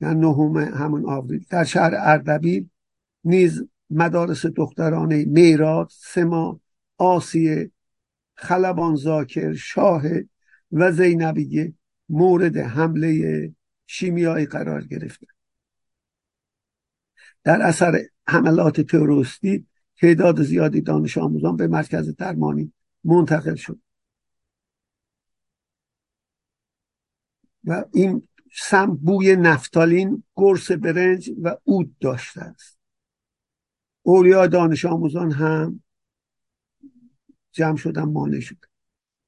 [0.00, 2.68] نهم همون آوریل در شهر اردبیل
[3.24, 6.60] نیز مدارس دخترانه میراد سما
[6.98, 7.70] آسیه
[8.34, 10.02] خلبان زاکر شاه
[10.72, 11.74] و زینبیه
[12.08, 13.52] مورد حمله
[13.86, 15.26] شیمیایی قرار گرفته
[17.44, 19.66] در اثر حملات تروریستی
[19.96, 22.72] تعداد زیادی دانش آموزان به مرکز درمانی
[23.04, 23.78] منتقل شد.
[27.64, 32.78] و این سم بوی نفتالین قرص برنج و اود داشته است.
[34.02, 35.82] اولیا دانش آموزان هم
[37.52, 38.64] جمع شدن مانع شد.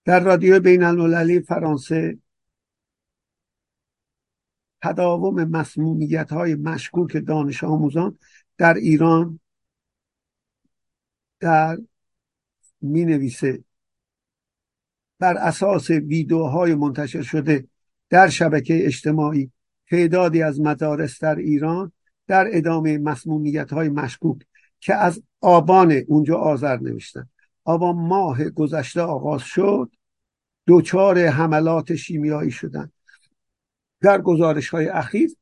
[0.05, 2.19] در رادیو بین المللی فرانسه
[4.85, 8.19] تداوم مسمومیت های مشکوک دانش آموزان
[8.59, 9.41] در ایران
[11.41, 11.79] در
[12.81, 13.65] می نویسه
[15.19, 17.69] بر اساس ویدیوهای منتشر شده
[18.11, 19.51] در شبکه اجتماعی
[19.91, 21.93] تعدادی از مدارس در ایران
[22.27, 24.43] در ادامه مسمومیت های مشکوک
[24.81, 27.29] که از آبان اونجا آذر نوشتن.
[27.65, 29.91] آبان ماه گذشته آغاز شد
[30.67, 32.93] دوچار حملات شیمیایی شدن.
[34.05, 35.37] در گزارش های اخیر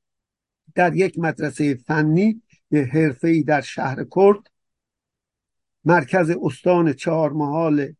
[0.74, 2.42] در یک مدرسه فنی
[2.72, 4.50] حرفه‌ای در شهر کرد
[5.84, 7.94] مرکز استان چهار محال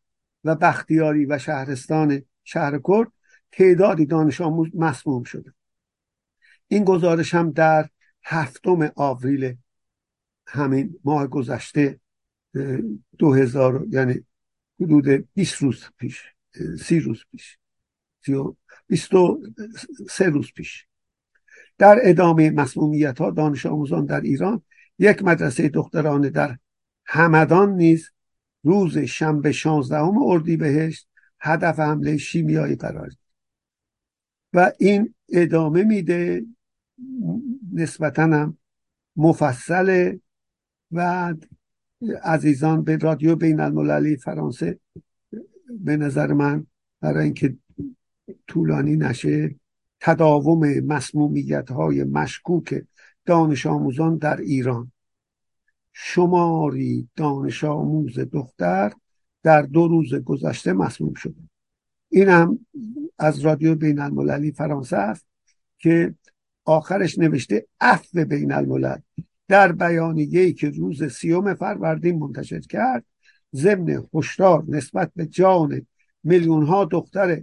[0.45, 3.13] و بختیاری و شهرستان شهر کرد
[3.53, 5.55] تعدادی دانش آموز مسموم شده.
[6.69, 7.89] این گزارش هم در
[8.23, 9.57] هفتم آوریل
[10.47, 12.01] همین ماه گذشته
[13.19, 14.25] دو هزار یعنی
[14.81, 16.23] حدود 20 روز پیش
[16.81, 17.59] سی روز پیش
[18.21, 18.57] بیست و
[20.11, 20.87] سه روز پیش.
[21.79, 24.63] در ادامه مسمومیت ها دانش آموزان در ایران
[24.99, 26.59] یک مدرسه دخترانه در
[27.07, 28.11] همدان نیز
[28.65, 31.09] روز شنبه 16 اردیبهشت
[31.41, 33.11] هدف حمله شیمیایی قرار
[34.53, 36.43] و این ادامه میده
[37.73, 38.55] نسبتا
[39.17, 40.17] مفصل
[40.93, 41.35] و
[42.23, 44.79] عزیزان به رادیو بین المللی فرانسه
[45.81, 46.67] به نظر من
[47.01, 47.57] برای اینکه
[48.47, 49.55] طولانی نشه.
[50.01, 52.83] تداوم مسمومیت های مشکوک
[53.25, 54.93] دانش آموزان در ایران.
[55.93, 58.93] شماری دانش آموز دختر
[59.43, 61.41] در دو روز گذشته مسموم شده.
[62.09, 62.67] این هم
[63.19, 65.27] از رادیو بین المللی فرانسه است
[65.79, 66.15] که
[66.65, 68.99] آخرش نوشته عفو بین الملل
[69.49, 73.05] در بیانیه‌ای که روز سیوم فروردین منتشر کرد
[73.55, 75.87] ضمن هشدار نسبت به جان
[76.25, 77.43] میلیون ها دختر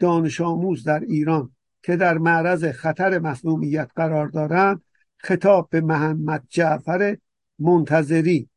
[0.00, 4.82] دانش آموز در ایران که در معرض خطر مسمومیت قرار دارند
[5.16, 7.16] خطاب به محمد جعفر
[7.58, 8.48] منتظری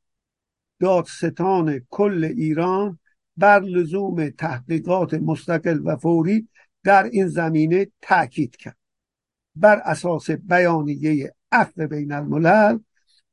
[0.80, 3.00] دادستان کل ایران
[3.38, 6.48] بر لزوم تحقیقات مستقل و فوری
[6.84, 8.78] در این زمینه تاکید کرد.
[9.56, 12.80] بر اساس بیانیه عفو بین الملل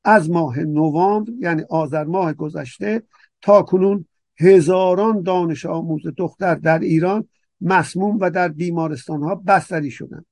[0.05, 3.03] از ماه نوامبر یعنی آذر ماه گذشته
[3.43, 4.07] تا کنون
[4.41, 7.29] هزاران دانش آموز دختر در ایران
[7.61, 10.27] مسموم و در بیمارستان ها بستری شدند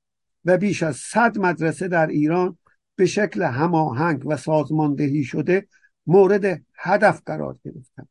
[0.45, 2.57] و بیش از صد مدرسه در ایران
[2.95, 5.67] به شکل هماهنگ و سازماندهی شده
[6.07, 8.09] مورد هدف قرار گرفتند.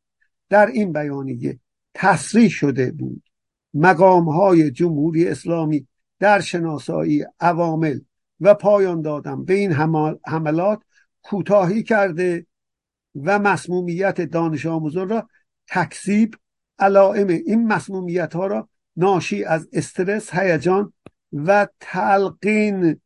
[0.49, 1.59] در این بیانیه
[1.93, 3.23] تصریح شده بود.
[3.73, 5.87] مقام های جمهوری اسلامی
[6.19, 7.99] در شناسایی عوامل
[8.39, 9.71] و پایان دادن به این
[10.25, 10.81] حملات
[11.21, 12.45] کوتاهی کرده
[13.15, 15.29] و مسمومیت دانش آموزان را
[15.67, 16.35] تکذیب
[16.79, 20.93] علائم این مسمومیت ها را ناشی از استرس هیجان
[21.33, 23.01] و تلقین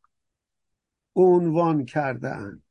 [1.16, 2.64] عنوان کردهاند.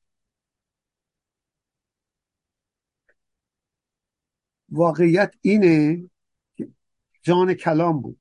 [4.69, 6.05] واقعیت اینه
[7.23, 8.21] جان کلام بود.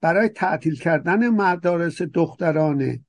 [0.00, 3.04] برای تعطیل کردن مدارس دخترانه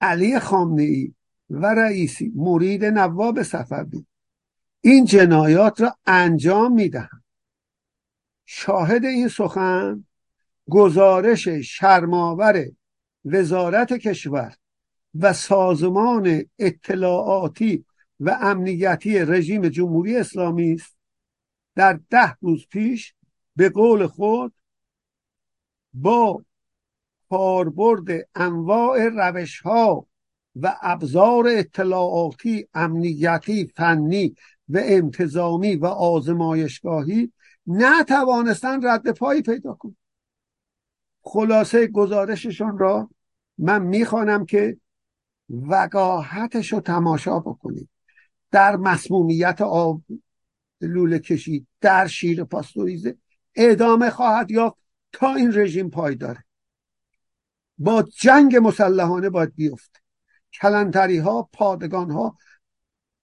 [0.00, 1.14] علی خامنه ای
[1.50, 4.06] و رئیسی مرید نواب صفوی
[4.80, 7.24] این جنایات را انجام می‌دهند.
[8.44, 10.04] شاهد این سخن
[10.70, 12.64] گزارش شرماور
[13.24, 14.54] وزارت کشور
[15.14, 17.84] و سازمان اطلاعاتی
[18.20, 20.96] و امنیتی رژیم جمهوری اسلامی است.
[21.74, 23.14] در ده روز پیش
[23.56, 24.52] به قول خود
[25.94, 26.44] با
[27.30, 30.06] کاربرد انواع روش ها
[30.56, 34.34] و ابزار اطلاعاتی امنیتی فنی
[34.68, 37.32] و انتظامی و آزمایشگاهی
[37.66, 40.03] نتوانستن رد پایی پیدا کنند.
[41.24, 43.10] خلاصه گزارششون را
[43.58, 44.76] من می‌خوانم که
[45.48, 47.88] وقاحتش رو تماشا بکنید.
[48.50, 50.02] در مسمومیت آب
[50.80, 53.18] لوله کشید در شیر پاستوریزه
[53.54, 54.76] ادامه خواهد یافت
[55.12, 56.44] تا این رژیم پایداره
[57.78, 60.00] با جنگ مسلحانه باید بیفته
[60.60, 62.38] کلنتری ها پادگان ها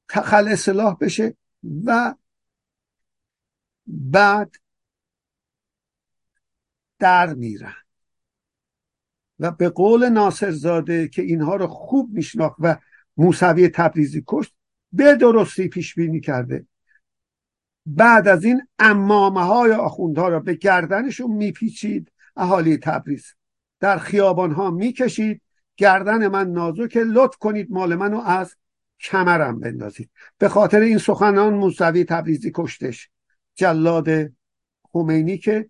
[0.09, 1.37] خل اصلاح بشه
[1.85, 2.15] و
[3.87, 4.55] بعد
[6.99, 7.73] در میرن.
[9.41, 12.77] و به قول ناصرزاده که اینها رو خوب میشناخت و
[13.17, 14.55] موسوی تبریزی کشت
[14.93, 16.65] به درستی پیش بینی کرده.
[17.85, 22.11] بعد از این امامه های آخوندها را به گردنشون میپیچید.
[22.35, 23.25] اهالی تبریز
[23.79, 25.41] در خیابان ها می‌کشید.
[25.77, 28.55] گردن من نازک لطف کنید مال منو از
[28.99, 30.09] کمرم بندازید.
[30.37, 33.09] به خاطر این سخنان موسوی تبریزی کشتش.
[33.55, 34.09] جلاد
[34.83, 35.69] خمینی که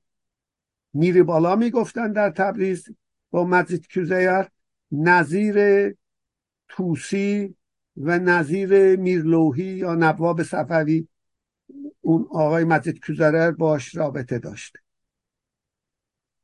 [0.94, 2.86] میری بالا می‌گفتن در تبریز.
[3.32, 4.48] با مجید کوزیر
[4.92, 5.58] نظیر
[6.68, 7.56] توسی
[7.98, 11.08] و نظیر میرلوهی یا نواب صفوی.
[12.02, 14.80] اون آقای مجید کوزیر باش رابطه داشته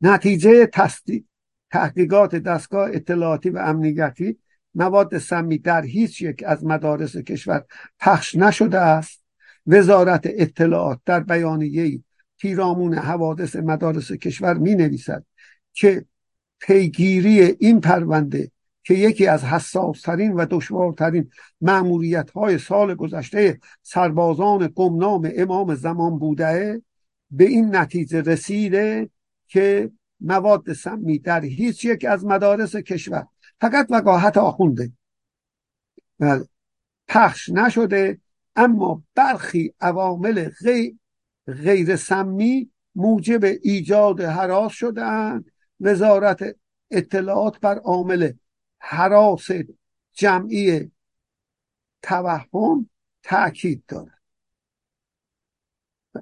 [0.01, 1.23] نتیجه تصدیق
[1.71, 4.38] تحقیقات دستگاه اطلاعاتی و امنیتی
[4.75, 7.65] مواد سمی در هیچ یک از مدارس کشور
[7.99, 9.23] پخش نشده است.
[9.67, 12.03] وزارت اطلاعات در بیانیه
[12.38, 15.23] پیرامون حوادث مدارس کشور می نویسد
[15.73, 16.05] که
[16.59, 18.51] پیگیری این پرونده
[18.83, 21.29] که یکی از حساسترین و دشوارترین
[21.61, 26.81] معمولیت های سال گذشته سربازان گمنام امام زمان بوده
[27.31, 29.09] به این نتیجه رسیده
[29.47, 33.27] که مواد سمی در هیچ یک از مدارس کشور
[33.61, 34.91] فقط وقاحت آخونده
[36.19, 36.45] بله.
[37.07, 38.21] پخش نشده
[38.55, 40.95] اما برخی عوامل غیر,
[41.47, 46.55] غیر سمی موجب ایجاد حراس شدهاند وزارت
[46.91, 48.34] اطلاعات بر عامل
[48.80, 49.47] حراس
[50.13, 50.91] جمعی
[52.01, 52.89] توهم
[53.23, 54.21] تاکید دارد.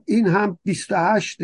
[0.06, 1.40] این هم 28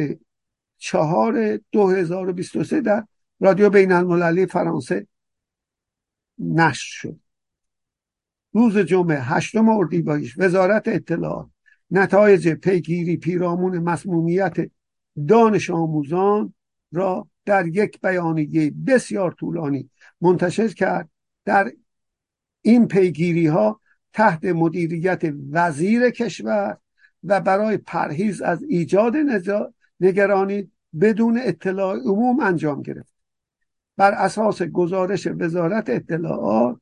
[0.78, 3.08] چهار 2023 در
[3.40, 5.08] رادیو بین المللی فرانسه
[6.40, 7.20] نشر شد.
[8.54, 11.50] روز جمعه هشتم اردیبهشت وزارت اطلاعات
[11.92, 14.56] نتایج پیگیری پیرامون مسمومیت
[15.28, 16.54] دانش آموزان
[16.92, 19.90] را در یک بیانیه بسیار طولانی
[20.22, 21.10] منتشر کرد
[21.46, 21.72] در
[22.62, 23.82] این پیگیری ها
[24.14, 25.22] تحت مدیریت
[25.52, 26.78] وزیر کشور
[27.24, 29.14] و برای پرهیز از ایجاد
[30.00, 30.72] نگرانی
[31.02, 33.14] بدون اطلاع عموم انجام گرفت.
[33.98, 36.82] بر اساس گزارش وزارت اطلاعات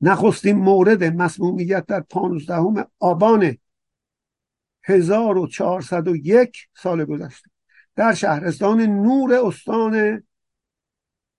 [0.00, 3.56] نخستین مورد مسمومیت در 15 آبان
[4.82, 7.50] 1401 سال گذشته.
[7.98, 10.22] در شهرستان نور استان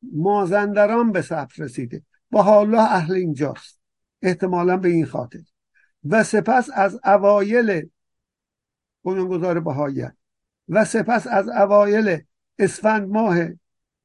[0.01, 2.03] مازندران به ثبت رسیده.
[2.31, 3.81] با حالا اهل اینجاست.
[4.21, 5.39] احتمالا به این خاطر.
[6.03, 7.89] و سپس از اوایل
[9.03, 10.13] بنیانگذار بهایت
[10.69, 12.21] و سپس از اوایل
[12.59, 13.37] اسفند ماه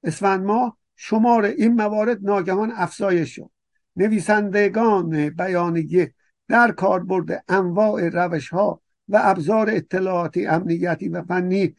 [0.02, 3.50] اسفند ماه شمار این موارد ناگهان افزایش شد.
[3.96, 6.14] نویسندگان بیانیه
[6.48, 11.74] در کاربرد انواع روش ها و ابزار اطلاعاتی امنیتی و فنی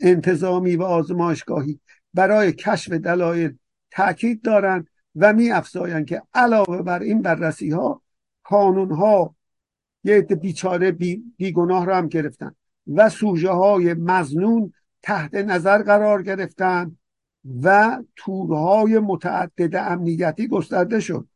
[0.00, 1.80] انتظامی و آزمایشگاهی
[2.14, 3.56] برای کشف دلایل
[3.90, 4.86] تاکید دارند
[5.16, 8.02] و می افزایند که علاوه بر این بررسی ها
[8.42, 9.34] کانون ها
[10.04, 12.54] یه بیچاره بی بیگناه را هم گرفتن
[12.86, 14.72] و سوژه های مزنون
[15.02, 16.96] تحت نظر قرار گرفتن
[17.62, 21.28] و تورهای متعدد امنیتی گسترده شد.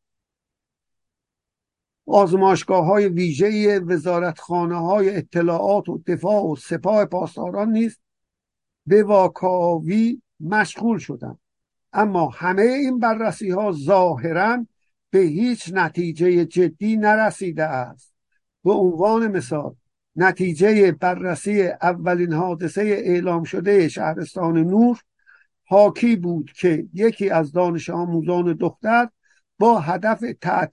[2.07, 7.99] آزمایشگاه های ویژه وزارتخانه های اطلاعات و دفاع و سپاه پاسداران نیز
[8.87, 11.39] به واکاوی مشغول شدند.
[11.93, 14.67] اما همه این بررسی ها ظاهرا
[15.11, 18.15] به هیچ نتیجه جدی نرسیده است.
[18.65, 19.75] به عنوان مثال
[20.17, 25.01] نتیجه بررسی اولین حادثه اعلام شده شهرستان نور
[25.65, 29.09] حاکی بود که یکی از دانش آموزان دختر
[29.59, 30.25] با هدف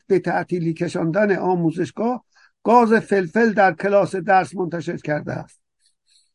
[0.07, 2.25] به تعطیلی کشاندن آموزشگاه
[2.63, 5.61] گاز فلفل در کلاس درس منتشر کرده است.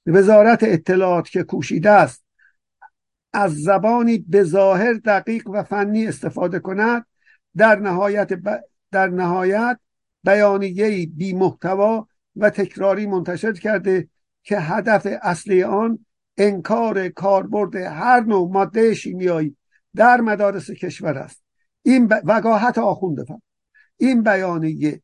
[0.06, 2.24] وزارت اطلاعات که کوشیده است
[3.32, 7.06] از زبانی به ظاهر دقیق و فنی استفاده کند
[7.56, 8.60] در نهایت ب...
[8.90, 9.78] در نهایت
[10.24, 14.08] بیانیه بی محتوا و تکراری منتشر کرده
[14.42, 19.56] که هدف اصلی آن انکار کاربرد هر نوع ماده شیمیایی
[19.94, 21.45] در مدارس کشور است.
[21.86, 22.20] این ب...
[22.24, 23.42] وقاحت آخونده فهم.
[23.96, 25.02] این بیانیه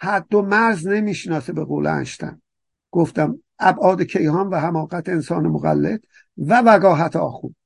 [0.00, 2.42] حد و مرز نمی‌شناسه به قول انشتن
[2.90, 6.04] گفتم ابعاد کیهان و حماقت انسان مقلد
[6.38, 7.56] و وقاحت آخوند.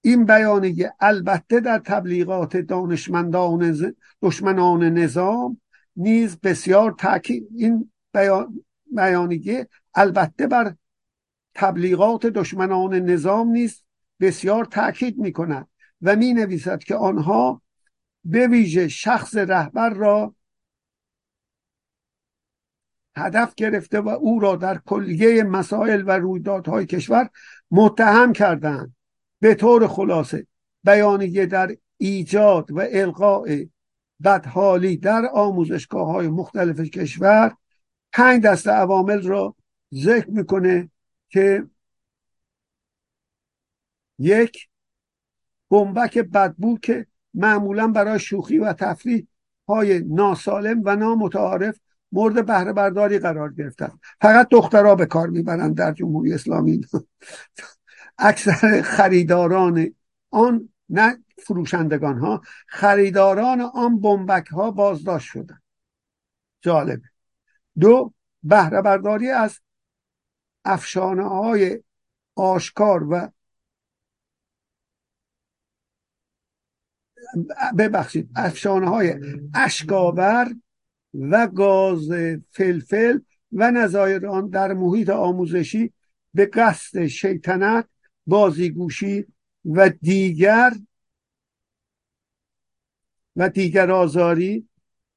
[0.00, 5.60] این بیانیه البته در تبلیغات دانشمندان دشمنان نظام
[5.96, 8.64] نیز بسیار تاکید این بیان...
[8.96, 10.74] بیانیه البته بر
[11.54, 13.82] تبلیغات دشمنان نظام نیز
[14.20, 15.68] بسیار تاکید می کند
[16.02, 17.62] و می نویسد که آنها
[18.24, 20.34] به ویژه شخص رهبر را
[23.16, 27.30] هدف گرفته و او را در کلیه مسائل و رویدادهای کشور
[27.70, 28.96] متهم کردند.
[29.40, 30.46] به طور خلاصه
[30.84, 33.64] بیانیه در ایجاد و القاء
[34.24, 37.56] بدحالی در آموزشگاه های مختلف کشور
[38.12, 39.56] پنج دسته عوامل را
[39.94, 40.90] ذکر می‌کنه
[41.28, 41.66] که
[44.18, 44.68] یک
[45.68, 49.26] گنبک بدبو که معمولا برای شوخی و تفریح
[49.68, 51.80] های ناسالم و نامتعارف
[52.12, 53.98] مورد بهره برداری قرار گرفتن.
[54.20, 56.80] فقط دخترها به کار می‌برند در جمهوری اسلامی.
[58.18, 59.94] اکثر خریداران
[60.30, 65.60] آن نه فروشندگان ها خریداران آن بمبک ها بازداشت شدن
[66.60, 67.08] جالبه
[67.80, 69.60] دو بهره برداری از
[70.64, 71.82] افشانه های
[72.34, 73.30] آشکار و
[77.78, 79.14] ببخشید افشانه های
[79.54, 80.54] اشکاور
[81.14, 82.08] و گاز
[82.50, 83.18] فلفل
[83.52, 85.92] و نظایر آن در محیط آموزشی
[86.34, 87.88] به قصد شیطنت
[88.26, 89.26] بازیگوشی
[89.64, 90.72] و دیگر
[93.36, 94.68] و دیگر آزاری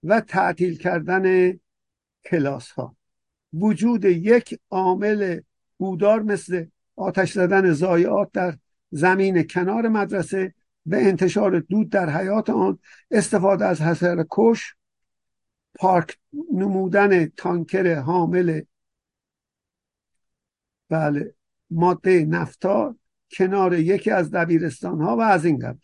[0.03, 1.53] و تعطیل کردن
[2.25, 2.95] کلاس ها
[3.53, 5.39] وجود یک عامل
[5.77, 6.65] بودار مثل
[6.95, 8.57] آتش زدن زایعات در
[8.91, 10.53] زمین کنار مدرسه
[10.89, 12.79] به انتشار دود در حیات آن
[13.11, 14.75] استفاده از حسر کش
[15.75, 16.17] پارک
[16.53, 18.61] نمودن تانکر حامل
[20.89, 21.33] بله
[21.69, 22.95] ماده نفتا
[23.31, 25.79] کنار یکی از دبیرستان ها و از این قبل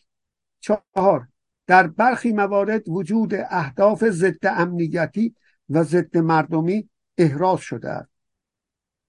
[0.60, 1.28] چهار
[1.68, 5.36] در برخی موارد وجود اهداف ضد امنیتی
[5.70, 8.10] و ضد مردمی احراز شده است.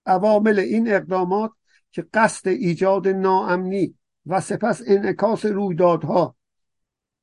[0.06, 1.50] عوامل این اقدامات
[1.90, 3.94] که قصد ایجاد ناامنی
[4.26, 6.36] و سپس انعکاس رویدادها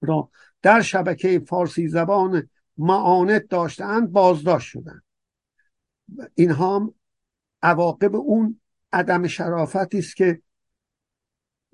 [0.01, 0.29] را
[0.61, 5.03] در شبکه فارسی زبان معاند داشتند بازداشت شدند.
[6.35, 6.93] اینها هم
[7.61, 8.59] عواقب اون
[8.93, 10.41] عدم شرافتی است که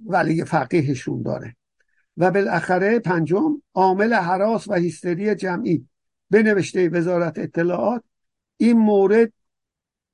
[0.05, 1.55] ولی فقیهشون داره.
[2.17, 5.87] و بالاخره پنجم عامل حراس و هیستری جمعی.
[6.29, 8.03] به نوشته وزارت اطلاعات
[8.57, 9.33] این مورد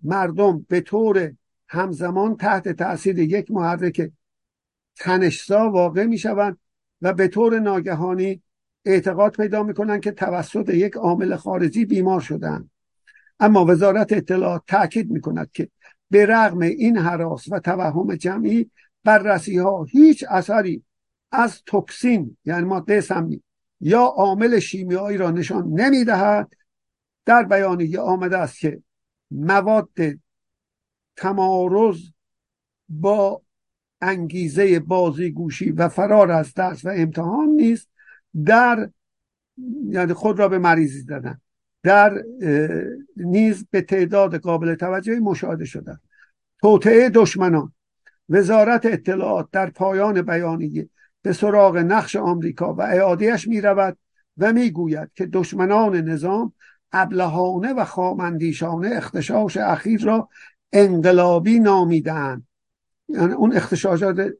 [0.03, 1.33] مردم به طور
[1.67, 4.11] همزمان تحت تاثیر یک محرک
[4.95, 6.57] تنشزا واقع می شوند
[7.01, 8.41] و به طور ناگهانی
[8.85, 12.69] اعتقاد پیدا می کنند که توسط یک عامل خارجی بیمار شدند.
[13.39, 15.69] اما وزارت اطلاعات تاکید می کند که
[16.09, 18.71] به رغم این حراس و توهم جمعی
[19.03, 20.83] بررسی ها هیچ اثری
[21.31, 23.43] از توکسین یعنی ماده سمی
[23.79, 26.53] یا عامل شیمیایی را نشان نمی دهد
[27.25, 28.81] در بیانیه آمده است که
[29.31, 29.89] مواد
[31.15, 31.99] تمارز
[32.89, 33.41] با
[34.05, 37.89] انگیزه بازیگوشی و فرار از درس و امتحان نیست.
[38.45, 38.89] در
[39.89, 41.41] یعنی خود را به مریضی دادن
[41.83, 42.23] در
[43.17, 45.99] نیز به تعداد قابل توجهی مشاهده شده
[46.61, 47.73] توطعه دشمنان.
[48.29, 50.89] وزارت اطلاعات در پایان بیانیه
[51.21, 53.97] به سراغ نقش آمریکا و اعادهش می رود
[54.37, 56.53] و می گوید که دشمنان نظام
[56.91, 60.29] ابلهانه و خامندیشانه اختشاش اخیر را
[60.73, 62.43] انقلابی نامیدن
[63.07, 64.33] یعنی اون اختشاشات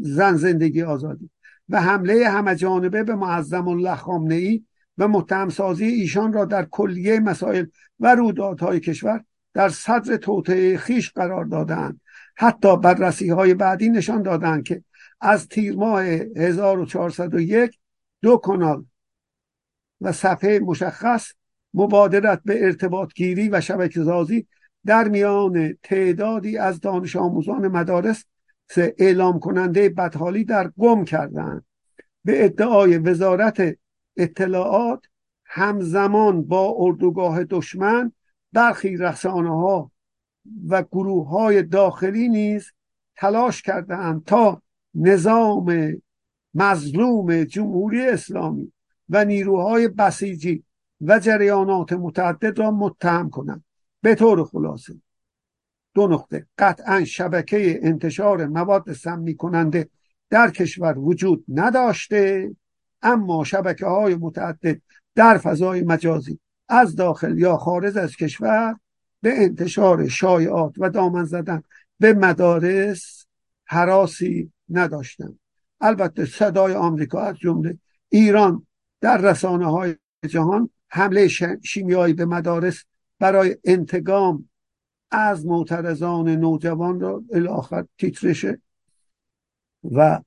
[0.00, 1.30] زن زندگی آزادی.
[1.68, 4.64] و حمله همه جانبه به معظم الله خامنه ای
[4.98, 7.66] و متهمسازی ایشان را در کلیه مسائل
[8.00, 12.00] و رویدادهای کشور در صدر توطعه خیش قرار دادند
[12.36, 14.82] حتی بررسی های بعدی نشان دادند که
[15.20, 17.78] از تیر ماه 1401
[18.22, 18.84] دو کانال
[20.00, 21.32] و صفحه مشخص
[21.74, 24.46] مبادرت به ارتباط گیری و شبکه سازی
[24.86, 28.24] در میان تعدادی از دانش آموزان مدارس
[28.76, 31.64] اعلام کننده بدحالی در گم کردند.
[32.24, 33.78] به ادعای وزارت
[34.16, 35.04] اطلاعات
[35.44, 38.12] همزمان با اردوگاه دشمن
[38.52, 39.90] برخی رسانه ها
[40.68, 42.72] و گروه های داخلی نیز
[43.16, 44.62] تلاش کردند تا
[44.94, 45.96] نظام
[46.54, 48.72] مظلوم جمهوری اسلامی
[49.08, 50.64] و نیروهای بسیجی
[51.00, 53.64] و جریانات متعدد را متهم کنند.
[54.04, 54.94] به طور خلاصه.
[55.94, 56.46] دو نقطه.
[56.58, 59.88] قطعا شبکه انتشار مواد سمی کننده
[60.30, 62.50] در کشور وجود نداشته
[63.02, 64.80] اما شبکه های متعدد
[65.14, 66.38] در فضای مجازی
[66.68, 68.76] از داخل یا خارج از کشور
[69.20, 71.62] به انتشار شایعات و دامن زدن
[71.98, 73.26] به مدارس
[73.64, 75.38] حراسی نداشتند.
[75.80, 77.78] البته صدای آمریکا از جمله
[78.08, 78.66] ایران
[79.00, 79.96] در رسانه های
[80.28, 81.28] جهان حمله
[81.62, 82.84] شیمیایی به مدارس
[83.18, 84.48] برای انتقام
[85.10, 88.60] از معترضان نوجوان را الاخر تیترشه
[89.92, 90.20] و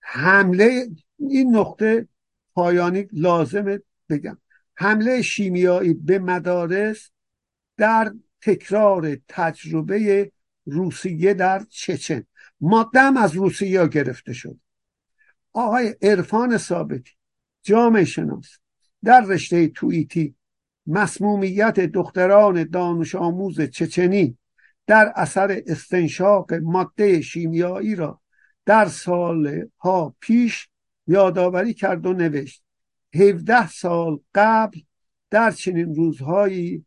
[0.00, 2.08] حمله این نقطه
[2.54, 4.38] پایانی لازمه بگم.
[4.74, 7.10] حمله شیمیایی به مدارس
[7.76, 10.32] در تکرار تجربه
[10.64, 12.24] روسیه در چچن.
[12.60, 14.58] مادم از روسیه گرفته شد.
[15.52, 17.12] آقای عرفان ثابتی
[17.62, 18.58] جامعه شناس
[19.04, 20.34] در رشته توییتی
[20.86, 24.38] مسمومیت دختران دانش آموز چچنی
[24.86, 28.20] در اثر استنشاق ماده شیمیایی را
[28.66, 30.68] در سالها پیش
[31.06, 32.62] یادآوری کرد و نوشت.
[33.14, 34.80] 17 سال قبل
[35.30, 36.86] در چنین روزهایی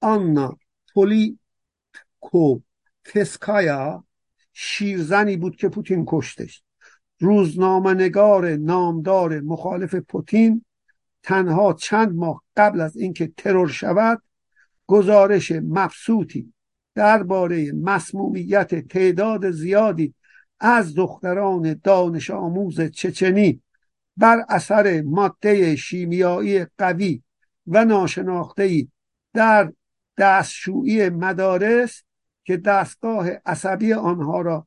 [0.00, 0.58] آنا
[0.94, 1.38] پولی
[2.20, 2.58] کو
[3.04, 4.04] کسکایا
[4.52, 6.62] شیرزنی بود که پوتین کشتش.
[7.20, 10.64] روزنامه نگار نامدار مخالف پوتین
[11.24, 14.22] تنها چند ماه قبل از اینکه ترور شود
[14.86, 16.52] گزارش مبسوطی
[16.94, 20.14] درباره مسمومیت تعداد زیادی
[20.60, 23.60] از دختران دانش آموز چچنی
[24.16, 27.22] بر اثر ماده شیمیایی قوی
[27.66, 28.90] و ناشناختهی
[29.32, 29.72] در
[30.18, 32.02] دستشویی مدارس
[32.44, 34.66] که دستگاه عصبی آنها را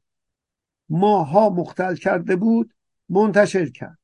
[0.89, 2.74] ماها مختل کرده بود
[3.10, 3.97] منتشر کرد.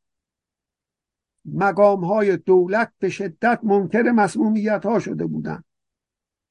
[1.45, 5.65] مقام های دولت به شدت منکر مسمومیت ها شده بودند.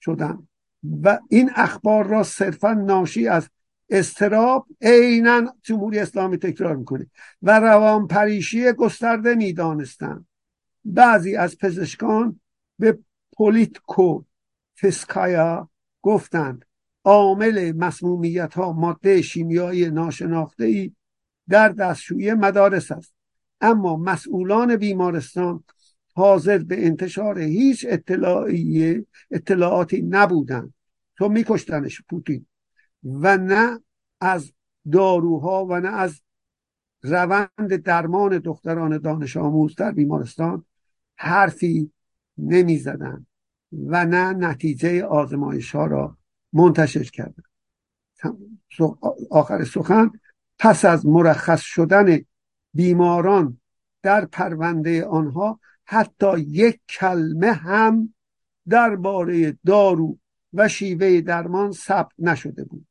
[0.00, 0.48] شدن
[1.02, 3.48] و این اخبار را صرفا ناشی از
[3.90, 7.06] استراب عینا جمهوری اسلامی تکرار می‌کنه
[7.42, 10.26] و روان پریشی گسترده می‌دانستند.
[10.84, 12.40] بعضی از پزشکان
[12.78, 12.98] به
[13.36, 14.22] پولیتکو
[14.80, 15.70] فسکایا
[16.02, 16.64] گفتند
[17.04, 20.92] عامل مسمومیت ها ماده شیمیایی ناشناخته ای
[21.48, 23.14] در دستشویی مدارس است.
[23.62, 25.64] اما مسئولان بیمارستان
[26.14, 30.74] حاضر به انتشار هیچ اطلاعی اطلاعاتی نبودند.
[31.16, 32.46] تو میکشتنش پوتین.
[33.04, 33.80] و نه
[34.20, 34.52] از
[34.92, 36.20] داروها و نه از
[37.02, 40.64] روند درمان دختران دانش آموز در بیمارستان
[41.16, 41.92] حرفی
[42.38, 43.26] نمی‌زدند
[43.86, 46.16] و نه نتیجه آزمایش ها را
[46.52, 47.44] منتشر کردند.
[49.30, 50.10] آخر سخن
[50.58, 52.18] پس از مرخص شدن
[52.74, 53.60] بیماران
[54.02, 58.14] در پرونده آنها حتی یک کلمه هم
[58.68, 60.18] درباره دارو
[60.52, 62.86] و شیوه درمان ثبت نشده بود.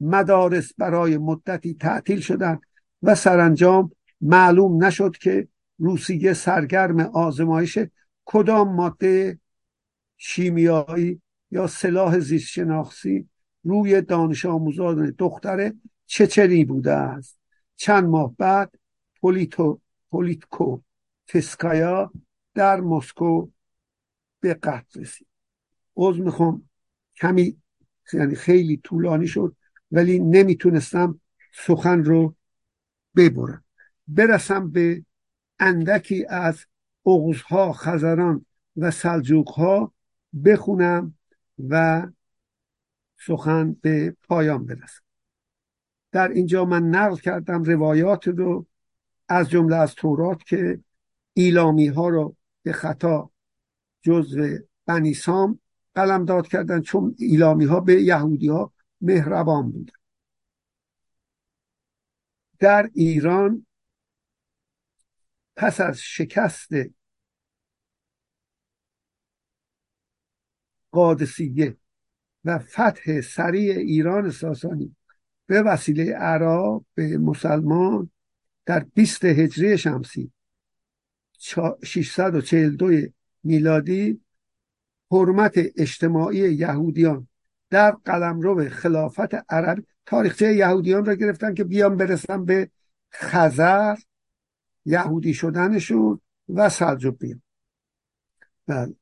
[0.00, 2.60] مدارس برای مدتی تعطیل شدند
[3.02, 7.78] و سرانجام معلوم نشد که روسیه سرگرم آزمایش
[8.24, 9.38] کدام ماده
[10.16, 13.28] شیمیایی یا سلاح زیست شناختی
[13.64, 15.72] روی دانش آموزان دختر
[16.06, 17.38] چچری بوده است.
[17.76, 18.74] چند ماه بعد
[19.24, 20.80] پولیتو پولیتکو
[21.26, 22.12] تسکایا
[22.54, 23.48] در مسکو
[24.40, 25.26] به قتل رسید.
[25.96, 26.68] عوض می‌خوام
[27.16, 27.56] کمی
[28.12, 29.56] یعنی خیلی طولانی شد
[29.92, 31.20] ولی نمی‌تونستم
[31.52, 32.34] سخن رو
[33.16, 33.64] ببرم.
[34.08, 35.04] برسم به
[35.58, 36.66] اندکی از
[37.06, 38.46] اغزها خزران
[38.76, 39.92] و سلجوقها
[40.44, 41.18] بخونم
[41.68, 42.06] و
[43.26, 45.02] سخن به پایان برسم.
[46.12, 48.66] در اینجا من نقل کردم روایات رو
[49.28, 50.80] از جمله از تورات که
[51.32, 53.30] ایلامی ها رو به خطا
[54.02, 55.60] جزو بنی سام
[55.94, 59.92] قلم داد کردن چون ایلامی ها به یهودی ها مهربان بودن.
[62.58, 63.66] در ایران
[65.56, 66.70] پس از شکست
[70.90, 71.76] قادسیه
[72.44, 74.96] و فتح سریع ایران ساسانی
[75.46, 78.10] به وسیله عراق به مسلمان
[78.66, 80.32] در 20 هجری شمسی
[81.84, 82.92] 642
[83.44, 84.20] میلادی
[85.10, 87.28] حرمت اجتماعی یهودیان
[87.70, 92.70] در قلمرو خلافت عرب تاریخچه یهودیان را گرفتن که بیان برسن به
[93.12, 93.96] خزر
[94.84, 97.42] یهودی شدنشون و سلجوقیان.
[98.66, 98.94] بله.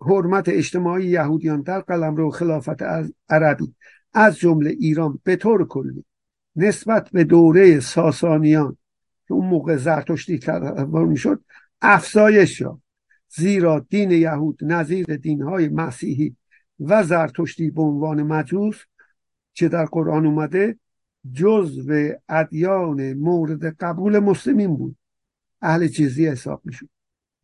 [0.00, 2.82] حرمت اجتماعی یهودیان در قلمرو خلافت
[3.28, 3.74] عربی.
[4.12, 6.04] از جمله ایران به طور کلی
[6.56, 8.76] نسبت به دوره ساسانیان
[9.28, 11.44] که اون موقع زرتشتی تصور می‌شد
[11.80, 12.82] افزایش یافت
[13.28, 16.36] زیرا دین یهود نظیر دینهای مسیحی
[16.80, 18.76] و زرتشتی به عنوان مجوس
[19.54, 20.78] که در قرآن اومده
[21.32, 24.96] جزو ادیان مورد قبول مسلمین بود
[25.62, 26.88] اهل چیزی حساب می‌شد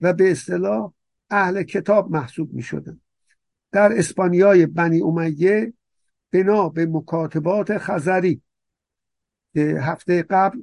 [0.01, 0.93] و به اصطلاح
[1.31, 3.01] اهل کتاب محسوب می شدن.
[3.73, 5.73] در اسپانیای بنی امیه
[6.35, 8.43] بنا به مکاتبات خزری
[9.55, 10.63] که هفته قبل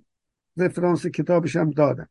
[0.57, 2.09] رفرانس کتابش هم دادم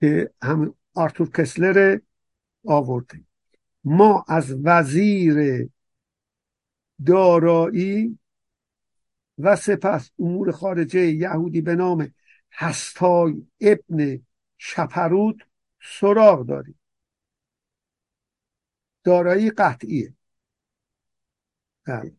[0.00, 1.98] که هم آرتور کسلر
[2.64, 3.24] آورده.
[3.84, 5.68] ما از وزیر
[7.06, 8.18] دارایی
[9.38, 12.14] و سپس امور خارجه یهودی به نام
[12.52, 14.26] هستای ابن
[14.58, 15.46] شپرود
[15.82, 16.80] سراغ داریم.
[19.04, 20.14] دارایی قطعیه.
[21.84, 22.16] بله.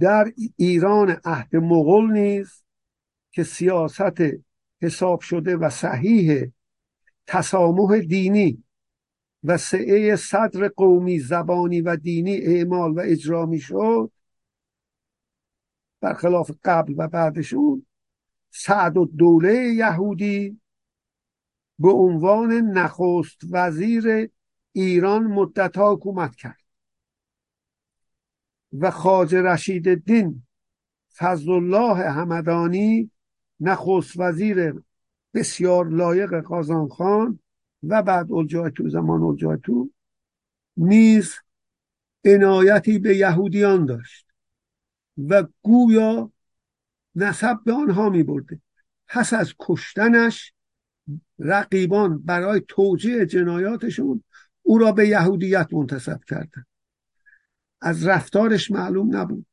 [0.00, 2.64] در ایران عهد مغول نیز
[3.30, 4.20] که سیاست
[4.82, 6.52] حساب شده و صحیح
[7.26, 8.64] تسامح دینی
[9.44, 14.12] و سعه صدر قومی زبانی و دینی اعمال و اجرا می شد
[16.00, 17.86] برخلاف قبل و بعدشون
[18.50, 20.60] سعد و دوله یهودی
[21.78, 24.30] به عنوان نخست وزیر
[24.72, 26.62] ایران مدتها حکومت کرد.
[28.80, 30.46] و خاج رشید دین
[31.16, 33.10] فضل الله همدانی
[33.60, 34.82] نخست وزیر
[35.34, 37.38] بسیار لایق قازان خان
[37.82, 38.28] و بعد
[38.76, 39.90] تو زمان تو
[40.76, 41.34] نیز
[42.24, 44.26] عنایتی به یهودیان داشت
[45.28, 46.32] و گویا
[47.14, 48.60] نسب به آنها می برده.
[49.06, 50.52] پس از کشتنش
[51.38, 54.24] رقیبان برای توجیه جنایاتشون
[54.62, 56.66] او را به یهودیت منتصب کردند
[57.80, 59.46] از رفتارش معلوم نبود.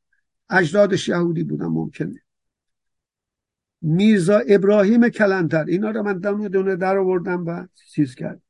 [0.50, 2.22] اجدادش یهودی بودن ممکنه
[3.82, 8.42] میرزا ابراهیم کلانتر اینا رو من دونه دونه در آوردم و چیز کرد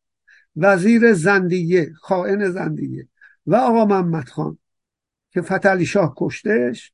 [0.56, 3.08] وزیر زندیه خائن زندیه
[3.46, 4.58] و آقا محمد خان
[5.30, 6.92] که فتلی شاه کشتش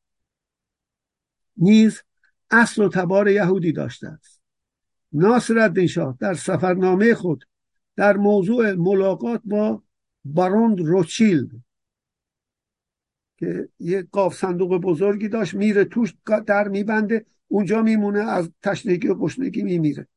[1.56, 2.02] نیز
[2.50, 4.42] اصل و تبار یهودی داشته است.
[5.12, 7.44] ناصر شاه در سفرنامه خود
[7.96, 9.82] در موضوع ملاقات با
[10.24, 11.50] باروند روچیلد
[13.36, 16.14] که یه قاف صندوق بزرگی داشت میره توش
[16.46, 20.08] در میبنده اونجا میمونه از تشنگی و گشنگی میمیره.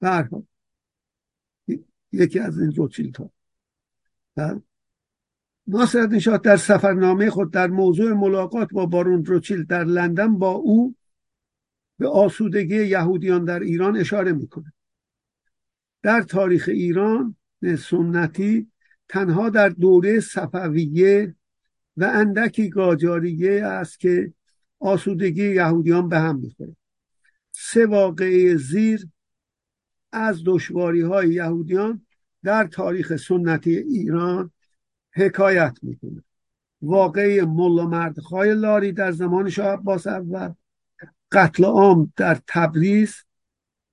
[0.00, 0.42] برها
[2.12, 3.30] یکی از این روچیلد ها
[5.66, 10.94] ناصر شاه در سفرنامه خود در موضوع ملاقات با بارون روچیل در لندن با او
[11.98, 14.72] به آسودگی یهودیان در ایران اشاره می‌کنه
[16.04, 17.36] در تاریخ ایران
[17.78, 18.70] سنتی
[19.08, 21.34] تنها در دوره صفویه
[21.96, 24.32] و اندکی گاجاریه است که
[24.78, 26.76] آسودگی یهودیان به هم می‌خوره.
[27.52, 29.08] سه واقعه زیر
[30.12, 32.06] از دشواری های یهودیان
[32.42, 34.50] در تاریخ سنتی ایران
[35.12, 36.24] حکایت می‌کنه.
[36.82, 40.54] واقعی ملا مردخای لاری در زمان شاه عباس اول
[41.32, 43.14] قتل عام در تبریز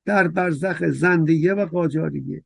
[0.06, 2.44] در برزخ زندیه و قاجاریه.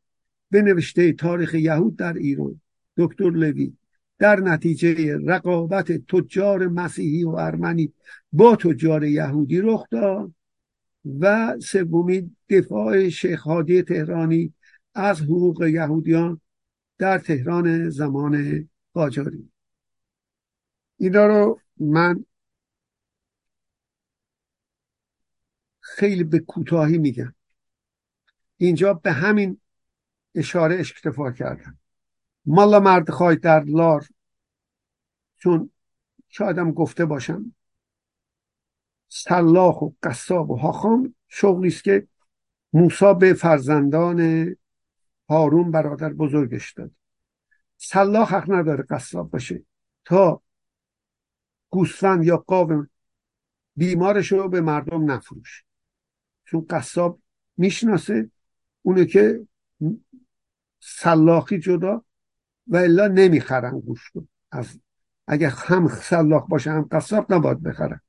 [0.50, 2.62] به نوشته تاریخ یهود در ایران.
[2.98, 3.74] دکتر لوی.
[4.20, 7.94] در نتیجه رقابت تجار مسیحی و ارمنی
[8.34, 10.34] با تجار یهودی رخ داد
[11.20, 14.54] و سومی دفاع شیخ هادی تهرانی
[14.94, 16.42] از حقوق یهودیان
[16.98, 19.50] در تهران زمان قاجاری.
[20.98, 22.26] اینا رو من
[25.80, 27.34] خیلی به کوتاهی میگم.
[28.66, 29.62] اینجا به همین
[30.36, 31.80] اشاره اکتفا کردم
[32.46, 34.08] مالا مرد در لار
[35.36, 35.70] چون
[36.30, 37.56] شایدم گفته باشم
[39.08, 42.08] سلاخ و قصاب و هاخام شغلی است که
[42.74, 44.50] موسا به فرزندان
[45.30, 46.92] هارون برادر بزرگش داد.
[47.78, 49.66] سلاخ حق نداره قصاب باشه
[50.06, 50.42] تا
[51.70, 52.86] گوسفند یا قاو
[53.76, 55.64] بیمارش رو به مردم نفروش
[56.46, 57.22] چون قصاب
[57.58, 58.32] می‌شناسه
[58.86, 59.48] اونه که
[60.80, 62.04] سلاخی جدا
[62.68, 64.12] و الا نمی‌خرن گوشت
[64.52, 64.80] از
[65.28, 68.02] اگه هم سلاخ باشه هم قصاب نباید بخرن.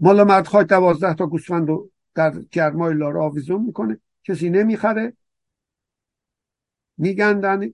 [0.00, 4.00] مالا مرد خواهد دوازده تا گوسفند رو در گرمای لار آویزون می‌کنه.
[4.24, 5.16] کسی نمی‌خره.
[6.98, 7.72] میگندن.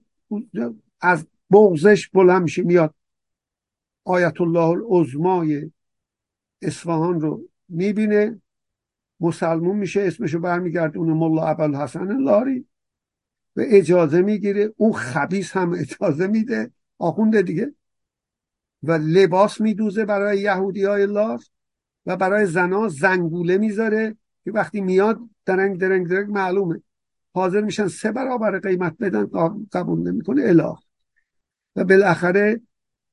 [1.01, 2.95] از بغزش بلند میشه میاد
[4.03, 5.71] آیت الله العظمای
[6.61, 8.41] اصفهان رو می‌بینه.
[9.19, 12.65] مسلمون میشه اسمشو برمیگردونه ملا ابل حسن لاری.
[13.55, 16.71] و اجازه می‌گیره اون خبیس هم اجازه میده.
[16.97, 17.73] آخونده دیگه.
[18.83, 21.39] و لباس میدوزه برای یهودی های لار
[22.05, 26.81] و برای زنا زنگوله می‌ذاره که وقتی میاد درنگ درنگ درنگ معلومه.
[27.33, 29.25] حاضر میشن سه برابر قیمت بدن
[29.71, 30.75] قبول نمی‌کنه اله.
[31.75, 32.61] و بالاخره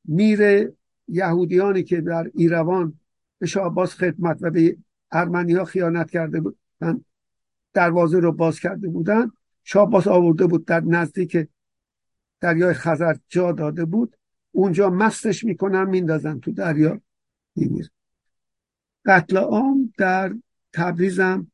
[0.05, 0.73] میره
[1.09, 3.01] یهودیانی که در ایروان
[3.39, 4.77] به شاه خدمت و به
[5.13, 7.05] ارمنی ها خیانت کرده بودن
[7.73, 9.31] دروازه رو باز کرده بودن.
[9.65, 11.49] شاه آورده بود در نزدیک
[12.41, 14.17] دریای خزر جا داده بود.
[14.53, 17.01] اونجا مستش می‌کنن میندازن تو دریا
[17.57, 17.91] میمیر
[19.07, 20.35] قتل عام در
[20.73, 21.51] تبریزم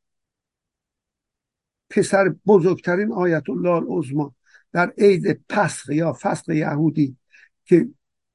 [1.89, 4.35] پسر بزرگترین آیت الله العظما
[4.71, 7.17] در عید پسخ یا فسخ یهودی
[7.65, 7.89] که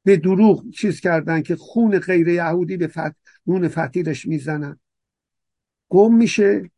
[0.05, 3.17] به دروغ چیز کردن که خون غیر یهودی به فت...
[3.47, 4.81] نون فتیرش می‌زنن.
[5.89, 6.71] گم میشه.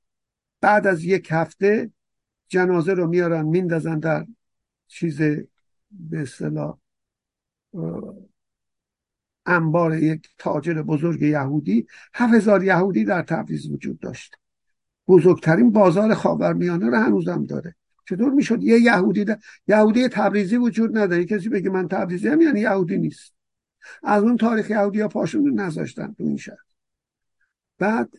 [0.61, 1.91] بعد از یک هفته
[2.49, 4.27] جنازه رو میارن میندازن در
[4.89, 5.21] چیز
[5.91, 6.79] به اصطلاح
[9.47, 11.87] انبار یک تاجر بزرگ یهودی.
[12.15, 14.37] هفت هزار یهودی در تبریز وجود داشت.
[15.09, 17.75] بزرگترین بازار خاورمیانه رو هنوزم داره.
[18.09, 19.39] چطور می‌شد؟ یه یهودی ده...
[19.69, 21.25] یهودی تبریزی وجود نداره.
[21.25, 23.35] کسی بگه من تبریزی هم یعنی یهودی نیست.
[24.03, 26.57] از اون تاریخ یهودی ها پاشون نذاشتن تو این شهر.
[27.79, 28.15] بعد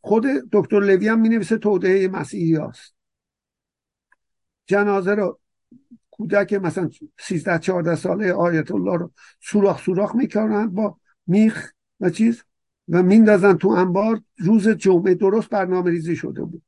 [0.00, 2.94] خود دکتر لوی هم می نویسه توده مسیحی هاست.
[4.66, 5.38] جنازه رو
[6.10, 6.90] کودک مثلا
[7.20, 10.96] 13 14 ساله آیت الله رو سوراخ سوراخ می‌کنن با
[11.26, 12.42] میخ و چیز
[12.88, 14.20] و میندازن تو انبار.
[14.38, 16.62] روز جمعه درست برنامه ریزی شده بود.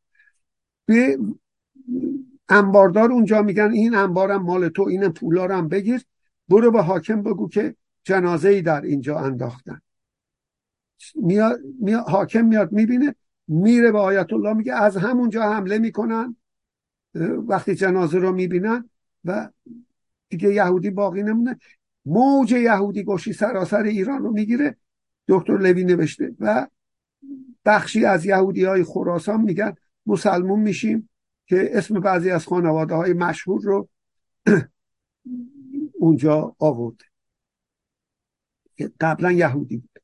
[0.87, 1.19] به
[2.49, 6.05] انباردار اونجا میگن این انبارم مال تو این پولارم بگیر.
[6.49, 9.81] برو به حاکم بگو که جنازه ای در اینجا انداختن.
[11.15, 13.15] میاد, میاد حاکم میاد می‌بینه
[13.51, 16.37] میره به آیت الله میگه از همونجا حمله می‌کنن
[17.49, 18.91] وقتی جنازه رو می‌بینن
[19.25, 19.51] و
[20.29, 21.59] دیگه یهودی باقی نمونه.
[22.05, 24.77] موج یهودی گشی سراسر ایران رو می‌گیره.
[25.29, 26.67] دکتر لوی نوشته و
[27.65, 29.75] بخشی از یهودی های خراسان میگن
[30.07, 31.09] مسلمون میشیم
[31.47, 33.89] که اسم بعضی از خانواده های مشهور رو
[36.01, 37.05] اونجا آورده.
[38.77, 39.99] که قبلا یهودی بود.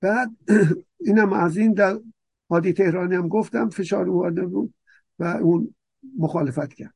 [0.00, 0.30] بعد
[1.00, 2.00] اینم از این در
[2.48, 4.74] حادی تهرانی هم گفتم فشار اومده بود
[5.18, 5.74] و اون
[6.18, 6.94] مخالفت کرد.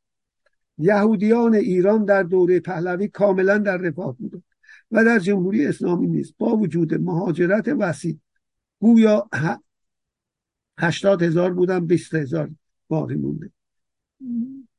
[0.79, 4.45] یهودیان ایران در دوره پهلوی کاملا در رفاه بودند
[4.91, 6.35] و در جمهوری اسلامی نیست.
[6.39, 8.19] با وجود مهاجرت وسیع
[8.79, 9.29] گویا
[10.79, 12.51] هشتاد هزار بودن بیست هزار
[12.89, 13.51] باقی مونده.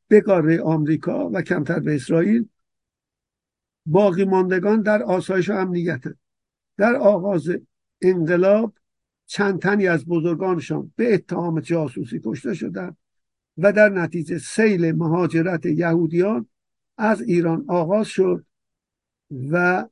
[0.07, 2.49] به قاره آمریکا و کمتر به اسرائیل
[3.85, 6.03] باقی ماندگان در آسایش و امنیت.
[6.77, 7.49] در آغاز
[8.01, 8.73] انقلاب
[9.25, 12.97] چند تنی از بزرگانشان به اتهام جاسوسی کشته شدند
[13.57, 16.47] و در نتیجه سیل مهاجرت یهودیان
[16.97, 18.45] از ایران آغاز شد
[19.51, 19.87] و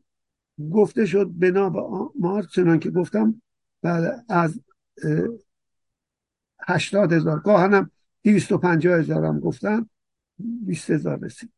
[0.72, 3.42] گفته شد بنا به آمار چنان که گفتم
[3.82, 4.60] بعد از
[6.68, 9.90] هشتاد هزار گاهنم دیویست و پنجاه هزار هم گفتن
[10.66, 11.54] بیست هزار رسید.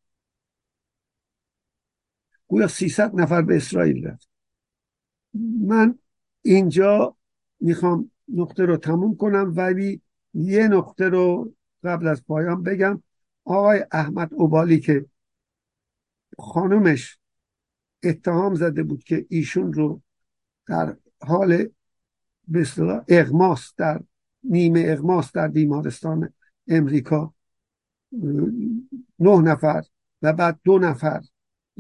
[2.48, 4.30] گویا سیصد نفر به اسرائیل رفت.
[5.68, 6.00] من
[6.42, 7.18] اینجا
[7.64, 10.02] می‌خوام نقطه رو تموم کنم ولی
[10.34, 11.54] یه نقطه رو
[11.84, 13.04] قبل از پایان بگم.
[13.46, 15.06] آقای احمد اوبالی که
[16.40, 17.18] خانمش
[18.04, 20.02] اتهام زده بود که ایشون رو
[20.66, 21.68] در حال
[22.48, 22.68] به
[23.08, 24.02] اغماس در
[24.44, 26.34] نیمه اغماس در بیمارستان
[26.68, 27.34] امریکا
[29.20, 29.84] نه نفر
[30.22, 31.22] و بعد دو نفر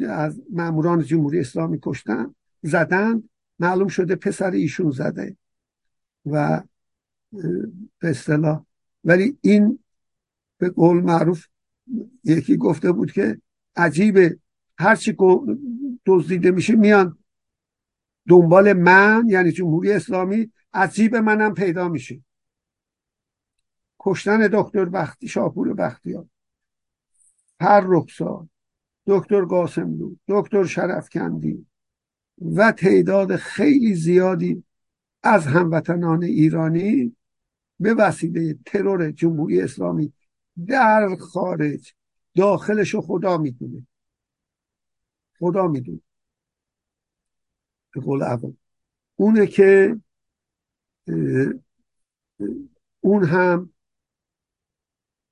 [0.08, 3.24] از ماموران جمهوری اسلامی کشتن زدن
[3.60, 5.38] معلوم شده پسر ایشون زده.
[6.26, 6.62] و
[8.00, 8.66] به اصطلاح
[9.04, 9.80] ولی این
[10.58, 11.46] به قول معروف
[12.24, 13.42] یکی گفته بود که
[13.76, 14.40] عجیبه.
[14.78, 15.18] هرچی
[16.06, 17.18] دزدیده میشه میان
[18.28, 22.22] دنبال من یعنی جمهوری اسلامی عجیب منم پیدا میشه.
[24.00, 26.26] کشتن دکتر بختی شاپور بختیار
[27.60, 28.48] هر رخسار
[29.08, 31.66] دکتر قاسملو دکتر شرفکندی
[32.42, 34.64] و تعداد خیلی زیادی
[35.24, 37.16] از هموطنان ایرانی
[37.80, 40.14] به وسیله ترور جمهوری اسلامی
[40.68, 41.94] در خارج
[42.36, 43.88] داخلشو خدا می‌دونه.
[45.40, 46.00] خدا می‌دونه.
[47.94, 48.54] به قول اول.
[49.16, 50.00] اونه که
[53.00, 53.74] اون هم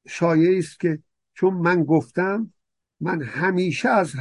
[0.08, 2.54] شایعه است که چون من گفتم
[3.00, 4.14] من همیشه از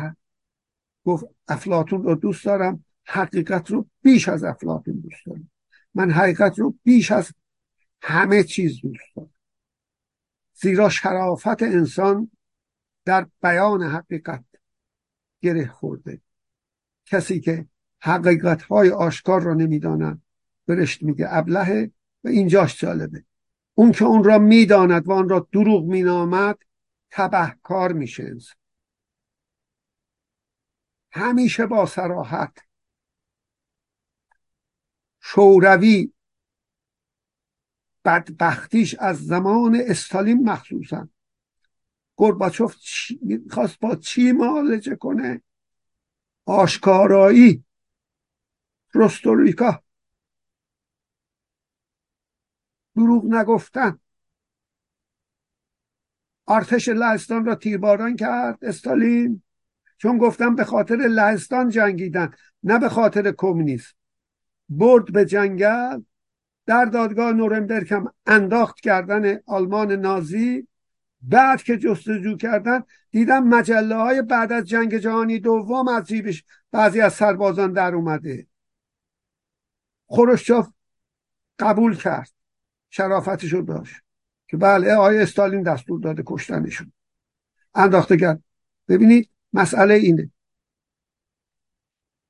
[1.04, 5.49] گفت افلاتون رو دوست دارم حقیقت رو بیش از افلاتون دوست دارم.
[5.94, 7.32] من حقیقت رو بیش از
[8.02, 9.34] همه چیز دوست دارم.
[10.54, 12.30] زیرا شرافت انسان
[13.04, 14.44] در بیان حقیقت
[15.40, 16.20] گره خورده.
[17.06, 17.66] کسی که
[18.00, 20.22] حقیقت های آشکار را نمی‌دانند
[20.66, 21.90] برشت میگه ابلهه
[22.24, 23.24] و اینجاش جالبه.
[23.74, 26.58] اون که اون را می‌داند و آن را دروغ مینامد
[27.10, 28.56] تبهکار میشه انسان.
[31.12, 32.58] همیشه با سراحت
[35.20, 36.12] شوروی
[38.04, 41.08] بدبختیش از زمان استالین مخصوصا.
[42.16, 42.76] گرباچوف
[43.50, 45.42] خواست با چی معالجه کنه؟
[46.44, 47.64] آشکارایی.
[48.94, 49.82] رستوریکا.
[52.96, 54.00] دروغ نگفتن.
[56.48, 59.42] ارتش لهستان را تیرباران کرد استالین.
[59.98, 63.99] چون گفتم به خاطر لهستان جنگیدن نه به خاطر کمونیسم.
[64.70, 66.02] برد به جنگل
[66.66, 70.68] در دادگاه نورنبرگ هم انداخت کردن آلمان نازی.
[71.22, 77.00] بعد که جستجو کردن دیدم مجله های بعد از جنگ جهانی دوم از جیبش بعضی
[77.00, 78.46] از سربازان در اومده.
[80.06, 80.68] خروشچوف
[81.58, 82.30] قبول کرد
[82.90, 83.96] شرافتشو داشت
[84.48, 86.92] که بله آیا استالین دستور داده کشتنشون.
[87.74, 88.42] انداخته کرد.
[88.88, 90.30] ببینید مسئله اینه.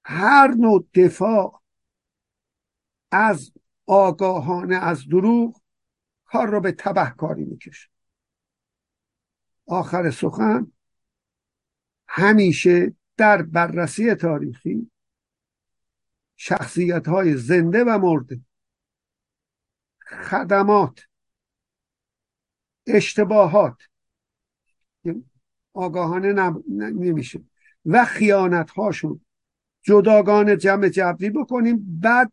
[0.04, 1.59] هر نوع دفاع
[3.10, 3.52] از
[3.86, 5.60] آگاهانه از دروغ
[6.24, 7.88] کار رو به تبهکاری می‌کشه.
[9.66, 10.72] آخر سخن
[12.08, 14.90] همیشه در بررسی تاریخی
[16.36, 18.40] شخصیت های زنده و مرده
[20.00, 21.00] خدمات
[22.86, 23.76] اشتباهات
[25.72, 27.44] آگاهانه نمیشه
[27.86, 29.20] و خیانت هاشون
[29.82, 32.32] جداگان جمع جبری بکنیم بعد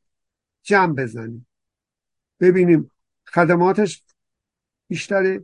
[0.68, 1.48] جمع بزنیم.
[2.40, 2.92] ببینیم
[3.28, 4.04] خدماتش
[4.88, 5.44] بیشتره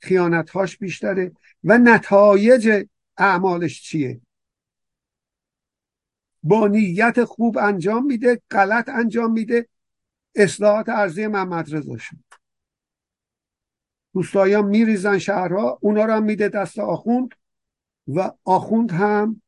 [0.00, 1.32] خیانت هاش بیشتره
[1.64, 2.86] و نتایج
[3.16, 4.20] اعمالش چیه؟
[6.42, 9.68] با نیت خوب انجام میده غلط انجام میده
[10.34, 12.16] اصلاحات ارزی محمد رضا شد
[14.12, 17.34] روستایان میریزن شهرها اونا رو هم میده دست آخوند
[18.08, 19.42] و آخوند هم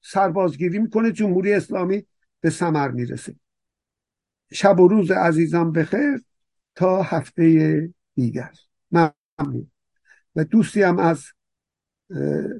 [0.00, 2.06] سربازگیری می‌کنه جمهوری اسلامی.
[2.42, 3.36] به سمر می‌رسه.
[4.52, 6.24] شب و روز عزیزم بخیر
[6.74, 8.52] تا هفته دیگر.
[8.90, 9.70] ممنون.
[10.36, 11.24] و دوستی هم از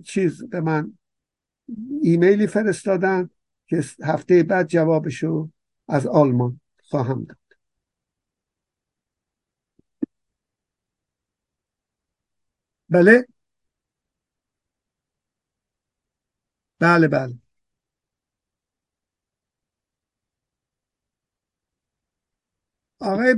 [0.04, 0.98] چیز به من
[2.02, 3.30] ایمیلی فرستادن
[3.66, 5.50] که هفته بعد جوابشو
[5.88, 7.38] از آلمان خواهم داد.
[12.88, 13.26] بله؟
[16.78, 17.41] بله بله.
[23.04, 23.34] آقای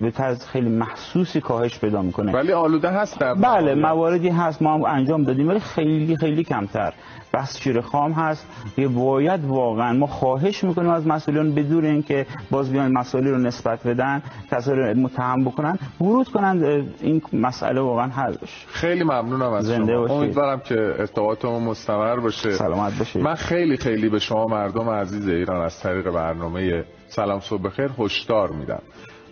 [0.00, 2.32] به طرز خیلی محسوسی کاهش پیدا می‌کنه.
[2.32, 4.62] ولی آلوده هست در بله مواردی هست.
[4.62, 6.92] ما هم انجام دادیم ولی خیلی خیلی کمتر.
[7.34, 8.46] بس شیر خام هست.
[8.76, 13.86] یه باید واقعا ما خواهش می‌کنیم از مسئولان بدون اینکه باز بیان مسئولی رو نسبت
[13.86, 18.66] بدن کسا رو متهم بکنن ورود کنن این مسئله واقعا حل بشه.
[18.66, 20.00] خیلی ممنونم از زنده شما.
[20.00, 20.16] باشید.
[20.16, 22.52] امیدوارم که ارتباطمون مستمر باشه.
[22.52, 23.22] سلامت باشید.
[23.22, 28.50] من خیلی خیلی به شما مردم عزیز ایران از طریق برنامه سلام صبح بخیر هشدار
[28.50, 28.82] میدم.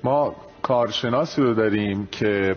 [0.05, 2.57] ما کارشناسی رو داریم که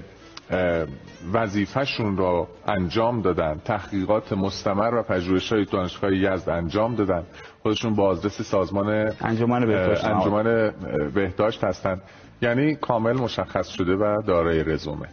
[1.34, 7.24] وظیفهشون رو انجام دادن تحقیقات مستمر و پژوهش های دانشگاه یزد انجام دادن.
[7.64, 10.74] خودشون با آدرس سازمان انجمن بهداشت انجمن
[11.14, 12.02] بهداشت هستن.
[12.42, 15.08] یعنی کامل مشخص شده و دارای رزومه.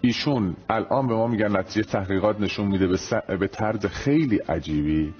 [0.00, 3.12] ایشون الان به ما میگن نتیجه تحقیقات نشون میده به, س...
[3.14, 5.14] به طرز خیلی عجیبی.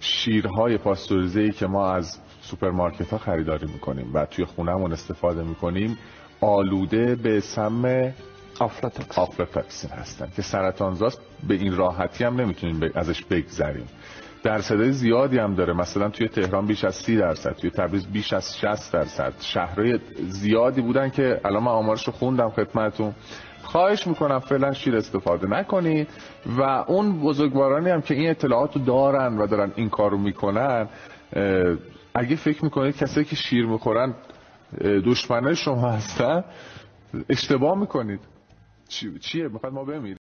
[0.00, 2.18] شیرهای پاستوریزه ای که ما از
[2.50, 5.98] سوپرمارکت ها خریداری می‌کنیم و توی خونهمون استفاده می‌کنیم
[6.40, 8.12] آلوده به سم
[9.16, 13.86] آفلاتاکسین هستن که سرطانزاست به این راحتی هم نمی‌تونیم ب- ازش بگذریم.
[14.42, 15.72] درصدهای زیادی هم داره.
[15.72, 19.32] مثلا توی تهران بیش از 30 درصد توی تبریز بیش از 60 درصد.
[19.40, 19.98] شهرهای
[20.28, 23.14] زیادی بودن که الان من آمارش رو خوندم خدمتون
[23.62, 26.08] خواهش می‌کنم فعلا شیر استفاده نکنید
[26.58, 30.88] و اون بزرگوارانی هم که این اطلاعات رو دارن و دارن این کار رو می‌کنن
[32.14, 34.14] اگه فکر می‌کنید کسایی که شیر می‌خورن
[34.80, 36.44] دشمنای شما هستن
[37.28, 38.20] اشتباه می‌کنید.
[38.88, 40.16] چی- چیه؟ می‌خواد ما بمیریم.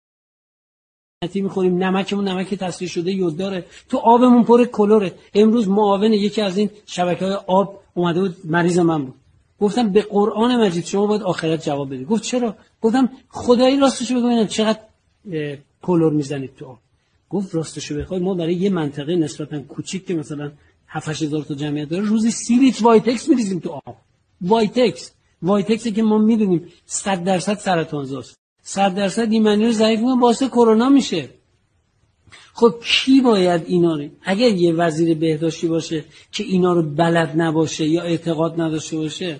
[1.24, 3.66] سنتی می‌خوریم نمکمون نمک تصفیه شده یود داره.
[3.90, 5.12] تو آبمون پر کلوره.
[5.34, 9.16] امروز معاون یکی از این شبکه های آب اومده بود مریض من بود.
[9.60, 12.08] گفتم به قرآن مجید شما باید آخرت جواب بدید.
[12.08, 14.80] گفت چرا؟ گفتم خدایی راستشو بگو ببینم چقدر
[15.82, 16.80] کلور می‌زنید تو آب.
[17.30, 20.52] گفت راستشو بخوای ما برای یه منطقه نسبتا کوچیک که مثلا
[20.98, 23.98] 7 هزار تا جمعیت داره روزی سی لیتر وایتکس میریزیم تو آب.
[24.42, 25.12] وایتکس.
[25.42, 28.38] وایتکسی که ما می‌دونیم 100 درصد سرطانزاست.
[28.64, 31.30] 100 درصد ایمنی رو ضعیف می‌کنه باعث کرونا میشه.
[32.54, 37.88] خب کی باید اینا رو اگر یه وزیر بهداشتی باشه که اینا رو بلد نباشه
[37.88, 39.40] یا اعتقاد نداشته باشه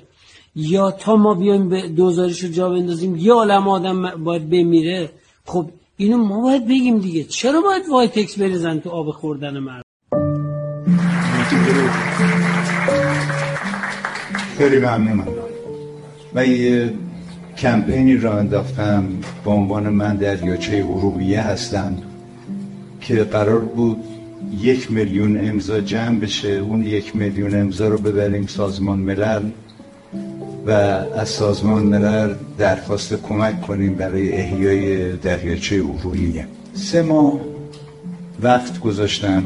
[0.56, 5.10] یا تا ما بیایم به دوزاریش رو جا بندازیم یه عالم آدم باید بمیره
[5.46, 7.24] خب اینو ما باید بگیم دیگه.
[7.24, 9.87] چرا باید وایتکس بریزن تو آب خوردن مردم؟
[14.58, 15.28] خیلی ممنونم.
[16.36, 16.94] و یه
[17.58, 19.06] کمپینی را انداختم
[19.46, 21.98] به عنوان من دریاچه ارومیه هستم
[23.02, 24.04] که قرار بود
[24.60, 26.50] یک میلیون امضا جمع بشه.
[26.50, 29.44] اون یک میلیون امضا رو ببریم سازمان ملل
[30.68, 37.40] و از سازمان ملل درخواست کمک کنیم برای احیای دریاچه ارومیه سه ماه
[38.42, 39.44] وقت گذاشتم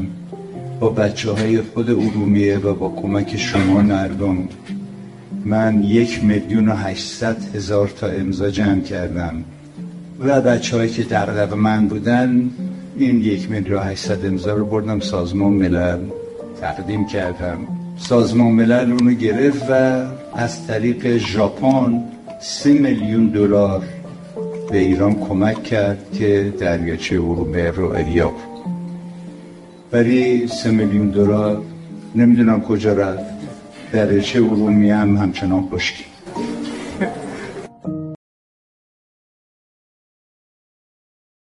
[0.82, 4.48] با بچه های خود ارومیه و با کمک شما مردم.
[5.44, 9.44] من یک میلیون و هشتصد هزار تا امضا جمع کردم.
[10.20, 12.50] و بچه هایی که در من بودن
[12.96, 15.98] این یک میلیون و هشتصد امضا رو بردم سازمان ملل.
[16.60, 17.58] تقدیم کردم.
[17.96, 20.04] سازمان ملل اونو گرفت و
[20.34, 22.02] از طریق ژاپن
[22.40, 23.82] سه میلیون دلار
[24.70, 28.32] به ایران کمک کرد که دریاچه ارومیه رو احیا
[29.92, 31.62] ولی سه میلیون دلار
[32.14, 33.24] نمی‌دونم کجا رفت.
[33.92, 36.04] دریاچه ارومیه هم همچنان خشکی